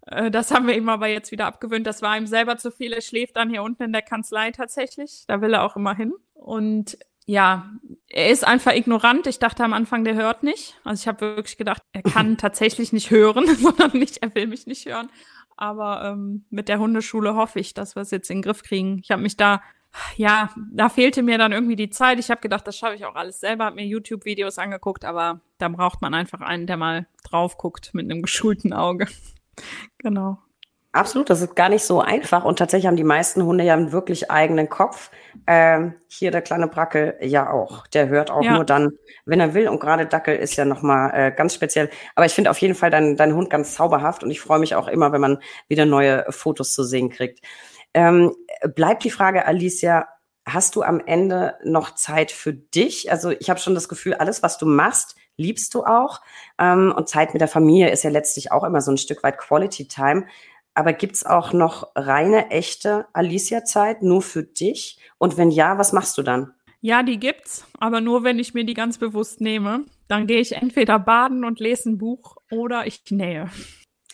[0.06, 1.86] Äh, das haben wir ihm aber jetzt wieder abgewöhnt.
[1.86, 2.92] Das war ihm selber zu viel.
[2.92, 5.24] Er schläft dann hier unten in der Kanzlei tatsächlich.
[5.26, 6.12] Da will er auch immer hin.
[6.34, 7.70] Und ja,
[8.08, 9.26] er ist einfach ignorant.
[9.26, 10.78] Ich dachte am Anfang, der hört nicht.
[10.84, 14.66] Also ich habe wirklich gedacht, er kann tatsächlich nicht hören, sondern nicht, er will mich
[14.66, 15.08] nicht hören.
[15.56, 18.98] Aber ähm, mit der Hundeschule hoffe ich, dass wir es jetzt in den Griff kriegen.
[19.02, 19.62] Ich habe mich da,
[20.16, 22.18] ja, da fehlte mir dann irgendwie die Zeit.
[22.18, 25.68] Ich habe gedacht, das schaffe ich auch alles selber, habe mir YouTube-Videos angeguckt, aber da
[25.68, 29.06] braucht man einfach einen, der mal drauf guckt mit einem geschulten Auge.
[29.98, 30.38] Genau.
[30.94, 32.44] Absolut, das ist gar nicht so einfach.
[32.44, 35.10] Und tatsächlich haben die meisten Hunde ja einen wirklich eigenen Kopf.
[35.44, 37.88] Ähm, hier der kleine Brackel ja auch.
[37.88, 38.54] Der hört auch ja.
[38.54, 38.92] nur dann,
[39.24, 39.66] wenn er will.
[39.66, 41.90] Und gerade Dackel ist ja nochmal äh, ganz speziell.
[42.14, 44.22] Aber ich finde auf jeden Fall deinen dein Hund ganz zauberhaft.
[44.22, 47.40] Und ich freue mich auch immer, wenn man wieder neue Fotos zu sehen kriegt.
[47.94, 48.34] Ähm,
[48.74, 50.08] bleibt die Frage, Alicia,
[50.46, 53.10] hast du am Ende noch Zeit für dich?
[53.10, 56.20] Also ich habe schon das Gefühl, alles, was du machst, liebst du auch.
[56.58, 59.38] Ähm, und Zeit mit der Familie ist ja letztlich auch immer so ein Stück weit
[59.38, 60.26] Quality Time.
[60.74, 64.98] Aber gibt's auch noch reine, echte Alicia-Zeit nur für dich?
[65.18, 66.52] Und wenn ja, was machst du dann?
[66.80, 69.84] Ja, die gibt's, aber nur wenn ich mir die ganz bewusst nehme.
[70.08, 73.48] Dann gehe ich entweder baden und lese ein Buch oder ich nähe.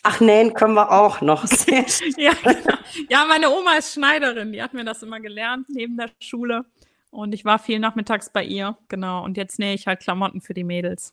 [0.03, 1.45] Ach, nähen können wir auch noch.
[2.17, 2.79] ja, genau.
[3.09, 6.65] ja, meine Oma ist Schneiderin, die hat mir das immer gelernt neben der Schule.
[7.11, 9.25] Und ich war viel nachmittags bei ihr, genau.
[9.25, 11.13] Und jetzt nähe ich halt Klamotten für die Mädels.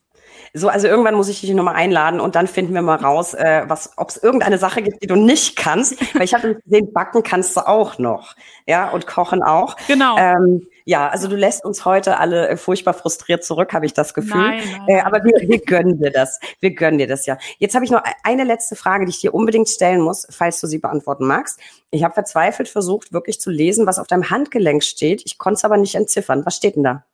[0.53, 3.63] So, also irgendwann muss ich dich nochmal einladen und dann finden wir mal raus, äh,
[3.67, 5.99] was, ob es irgendeine Sache gibt, die du nicht kannst.
[6.13, 8.35] Weil ich habe gesehen, backen kannst du auch noch.
[8.67, 9.75] Ja, und kochen auch.
[9.87, 10.17] Genau.
[10.19, 14.13] Ähm, ja, also du lässt uns heute alle äh, furchtbar frustriert zurück, habe ich das
[14.13, 14.39] Gefühl.
[14.39, 16.39] Nein, nein, äh, aber wir, wir gönnen dir das.
[16.61, 17.37] Wir gönnen dir das ja.
[17.57, 20.67] Jetzt habe ich noch eine letzte Frage, die ich dir unbedingt stellen muss, falls du
[20.67, 21.59] sie beantworten magst.
[21.91, 25.23] Ich habe verzweifelt versucht, wirklich zu lesen, was auf deinem Handgelenk steht.
[25.25, 26.45] Ich konnte es aber nicht entziffern.
[26.45, 27.05] Was steht denn da?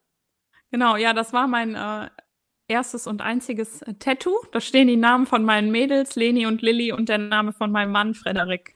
[0.69, 2.09] Genau, ja, das war mein äh,
[2.67, 4.38] erstes und einziges äh, Tattoo.
[4.51, 7.91] Da stehen die Namen von meinen Mädels, Leni und Lilly, und der Name von meinem
[7.91, 8.76] Mann, Frederik.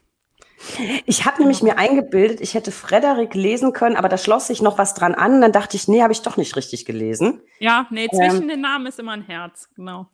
[1.06, 4.76] Ich habe nämlich mir eingebildet, ich hätte Frederik lesen können, aber da schloss sich noch
[4.76, 5.40] was dran an.
[5.40, 7.40] Dann dachte ich, nee, habe ich doch nicht richtig gelesen.
[7.60, 10.08] Ja, nee, zwischen ähm, den Namen ist immer ein Herz, genau.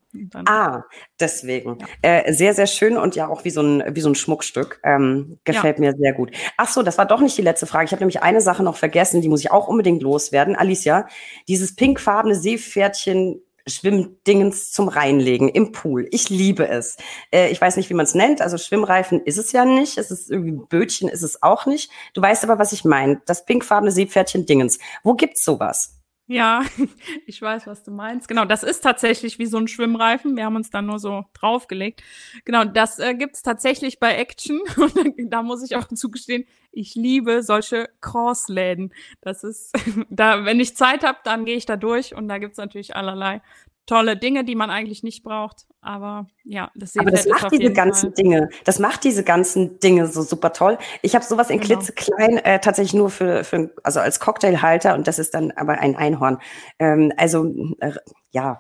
[0.47, 0.83] ah,
[1.19, 1.79] deswegen.
[1.79, 1.87] Ja.
[2.03, 4.81] Äh, sehr, sehr schön und ja auch wie so ein, wie so ein Schmuckstück.
[4.85, 5.81] Ähm, gefällt ja.
[5.81, 6.31] mir sehr gut.
[6.57, 7.87] Ach so, das war doch nicht die letzte Frage.
[7.87, 10.57] Ich habe nämlich eine Sache noch vergessen, die muss ich auch unbedingt loswerden.
[10.57, 11.09] Alicia,
[11.49, 16.07] dieses pinkfarbene Seepferdchen Schwimmdingens zum Reinlegen im Pool.
[16.11, 16.97] Ich liebe es.
[17.31, 18.43] Äh, ich weiß nicht, wie man es nennt.
[18.43, 19.99] Also Schwimmreifen ist es ja nicht.
[19.99, 21.91] Es ist irgendwie Bötchen ist es auch nicht.
[22.13, 23.23] Du weißt aber, was ich meine.
[23.27, 24.79] Das pinkfarbene Seepferdchen Dingens.
[25.03, 26.04] Wo gibt's sowas?
[26.27, 26.65] Ja,
[27.27, 28.29] ich weiß, was du meinst.
[28.29, 30.37] Genau, das ist tatsächlich wie so ein Schwimmreifen.
[30.37, 32.03] Wir haben uns dann nur so draufgelegt.
[32.47, 34.61] Genau, das äh, gibt's tatsächlich bei Action.
[34.77, 38.95] Und da muss ich auch zugestehen, ich liebe solche Crossläden.
[39.21, 39.73] Das ist,
[40.09, 43.43] da, wenn ich Zeit habe, dann gehe ich da durch und da gibt's natürlich allerlei
[43.87, 45.67] tolle Dinge, die man eigentlich nicht braucht.
[45.81, 48.15] Aber ja, das Aber das macht diese ganzen Fall.
[48.15, 48.49] Dinge.
[48.65, 50.79] Das macht diese ganzen Dinge so super toll.
[51.03, 51.75] Ich habe sowas in genau.
[51.75, 55.97] klitzeklein äh, tatsächlich nur für, für, also als Cocktailhalter und das ist dann aber ein
[55.97, 56.39] Einhorn.
[56.79, 57.93] Ähm, also äh,
[58.31, 58.59] ja,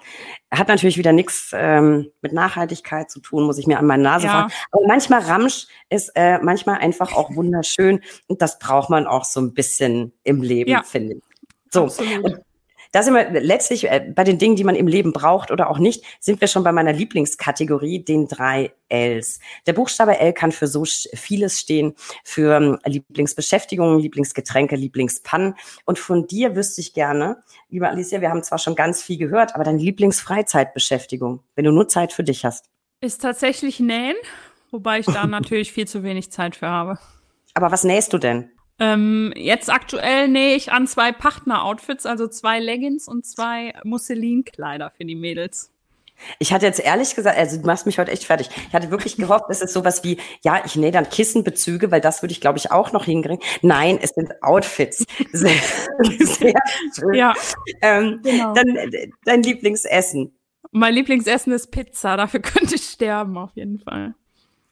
[0.52, 4.26] hat natürlich wieder nichts ähm, mit Nachhaltigkeit zu tun, muss ich mir an meine Nase
[4.26, 4.32] ja.
[4.32, 4.52] fahren.
[4.70, 9.40] Aber manchmal Ramsch ist äh, manchmal einfach auch wunderschön und das braucht man auch so
[9.40, 10.82] ein bisschen im Leben, ja.
[10.82, 11.22] finde ich.
[11.70, 11.84] So.
[11.84, 12.24] Absolut.
[12.24, 12.40] Und
[12.94, 15.78] da sind wir letztlich äh, bei den Dingen, die man im Leben braucht oder auch
[15.78, 19.40] nicht, sind wir schon bei meiner Lieblingskategorie, den drei Ls.
[19.66, 25.56] Der Buchstabe L kann für so vieles stehen, für ähm, Lieblingsbeschäftigungen, Lieblingsgetränke, Lieblingspannen.
[25.84, 29.56] Und von dir wüsste ich gerne, lieber Alicia, wir haben zwar schon ganz viel gehört,
[29.56, 32.70] aber deine Lieblingsfreizeitbeschäftigung, wenn du nur Zeit für dich hast.
[33.00, 34.14] Ist tatsächlich Nähen,
[34.70, 37.00] wobei ich da natürlich viel zu wenig Zeit für habe.
[37.54, 38.53] Aber was nähst du denn?
[38.80, 45.04] Ähm, jetzt aktuell nähe ich an zwei Partner-Outfits, also zwei Leggings und zwei Musselinkleider für
[45.04, 45.70] die Mädels.
[46.38, 48.48] Ich hatte jetzt ehrlich gesagt, also du machst mich heute echt fertig.
[48.68, 52.22] Ich hatte wirklich gehofft, es ist sowas wie, ja, ich nähe dann Kissenbezüge, weil das
[52.22, 53.40] würde ich, glaube ich, auch noch hinkriegen.
[53.62, 55.04] Nein, es sind Outfits.
[55.32, 55.54] Sehr,
[56.20, 56.54] sehr
[56.94, 57.14] schön.
[57.14, 57.34] Ja,
[57.82, 58.54] ähm, genau.
[58.54, 58.76] Dann
[59.24, 60.32] dein Lieblingsessen.
[60.70, 62.16] Mein Lieblingsessen ist Pizza.
[62.16, 64.14] Dafür könnte ich sterben, auf jeden Fall.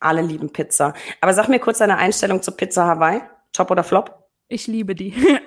[0.01, 0.95] Alle lieben Pizza.
[1.21, 3.21] Aber sag mir kurz deine Einstellung zur Pizza Hawaii.
[3.53, 4.29] Top oder Flop?
[4.49, 5.15] Ich liebe die.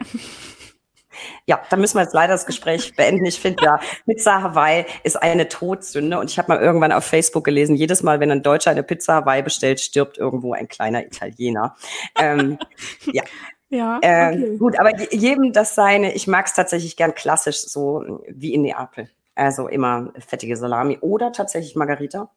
[1.47, 3.25] Ja, da müssen wir jetzt leider das Gespräch beenden.
[3.25, 6.19] Ich finde ja, Pizza Hawaii ist eine Todsünde.
[6.19, 9.15] Und ich habe mal irgendwann auf Facebook gelesen, jedes Mal, wenn ein Deutscher eine Pizza
[9.15, 11.75] Hawaii bestellt, stirbt irgendwo ein kleiner Italiener.
[12.19, 12.57] ähm,
[13.11, 13.23] ja.
[13.69, 14.45] Ja, ähm, okay.
[14.45, 16.13] ähm, gut, aber jedem das seine.
[16.13, 19.09] Ich mag es tatsächlich gern klassisch, so wie in Neapel.
[19.33, 22.29] Also immer fettige Salami oder tatsächlich Margarita.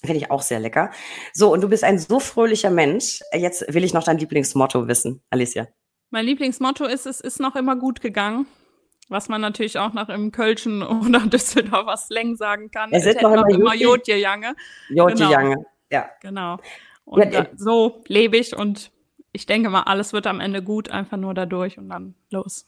[0.00, 0.90] Finde ich auch sehr lecker.
[1.32, 3.20] So, und du bist ein so fröhlicher Mensch.
[3.32, 5.68] Jetzt will ich noch dein Lieblingsmotto wissen, Alicia.
[6.10, 8.46] Mein Lieblingsmotto ist, es ist noch immer gut gegangen.
[9.08, 12.90] Was man natürlich auch nach im Kölschen oder Düsseldorfer Slang sagen kann.
[12.92, 14.54] Es ist noch immer, immer Jotje Jange.
[14.88, 15.30] Jotje genau.
[15.30, 16.10] Jange, ja.
[16.20, 16.58] Genau.
[17.04, 18.90] Und ja, so lebe ich und
[19.32, 22.66] ich denke mal, alles wird am Ende gut, einfach nur dadurch und dann los.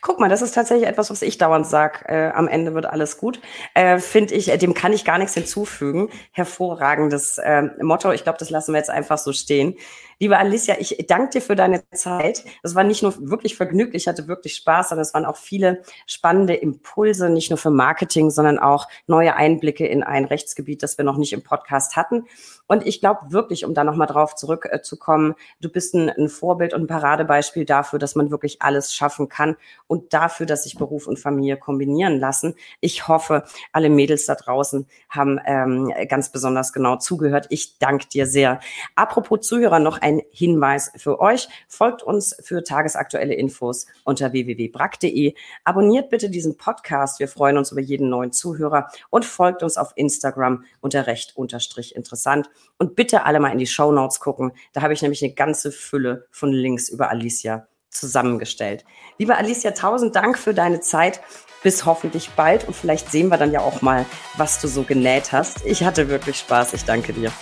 [0.00, 2.06] Guck mal, das ist tatsächlich etwas, was ich dauernd sage.
[2.06, 3.40] Äh, am Ende wird alles gut.
[3.74, 6.10] Äh, Finde ich, äh, dem kann ich gar nichts hinzufügen.
[6.32, 8.12] Hervorragendes äh, Motto.
[8.12, 9.76] Ich glaube, das lassen wir jetzt einfach so stehen.
[10.18, 12.44] Liebe Alicia, ich danke dir für deine Zeit.
[12.62, 15.82] Es war nicht nur wirklich vergnüglich, ich hatte wirklich Spaß, sondern es waren auch viele
[16.06, 21.04] spannende Impulse, nicht nur für Marketing, sondern auch neue Einblicke in ein Rechtsgebiet, das wir
[21.04, 22.26] noch nicht im Podcast hatten.
[22.66, 26.82] Und ich glaube wirklich, um da nochmal drauf zurückzukommen, du bist ein, ein Vorbild und
[26.82, 29.56] ein Paradebeispiel dafür, dass man wirklich alles schaffen kann
[29.86, 32.54] und dafür, dass sich Beruf und Familie kombinieren lassen.
[32.80, 37.46] Ich hoffe, alle Mädels da draußen haben ähm, ganz besonders genau zugehört.
[37.50, 38.60] Ich danke dir sehr.
[38.94, 41.48] Apropos Zuhörer, noch ein Hinweis für euch.
[41.66, 45.34] Folgt uns für tagesaktuelle Infos unter www.brack.de.
[45.64, 47.18] Abonniert bitte diesen Podcast.
[47.18, 51.96] Wir freuen uns über jeden neuen Zuhörer und folgt uns auf Instagram unter recht unterstrich
[51.96, 52.50] interessant.
[52.76, 54.52] Und bitte alle mal in die Show Notes gucken.
[54.74, 58.84] Da habe ich nämlich eine ganze Fülle von Links über Alicia zusammengestellt.
[59.18, 61.20] Liebe Alicia, tausend Dank für deine Zeit.
[61.62, 64.04] Bis hoffentlich bald und vielleicht sehen wir dann ja auch mal,
[64.36, 65.64] was du so genäht hast.
[65.64, 66.74] Ich hatte wirklich Spaß.
[66.74, 67.32] Ich danke dir.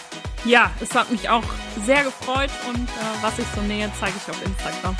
[0.44, 1.44] Ja, es hat mich auch
[1.86, 4.96] sehr gefreut und äh, was ich so nähe, zeige ich auf Instagram.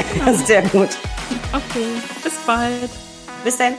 [0.46, 0.90] Sehr gut.
[1.52, 1.86] Okay,
[2.22, 2.90] bis bald.
[3.44, 3.74] Bis dann.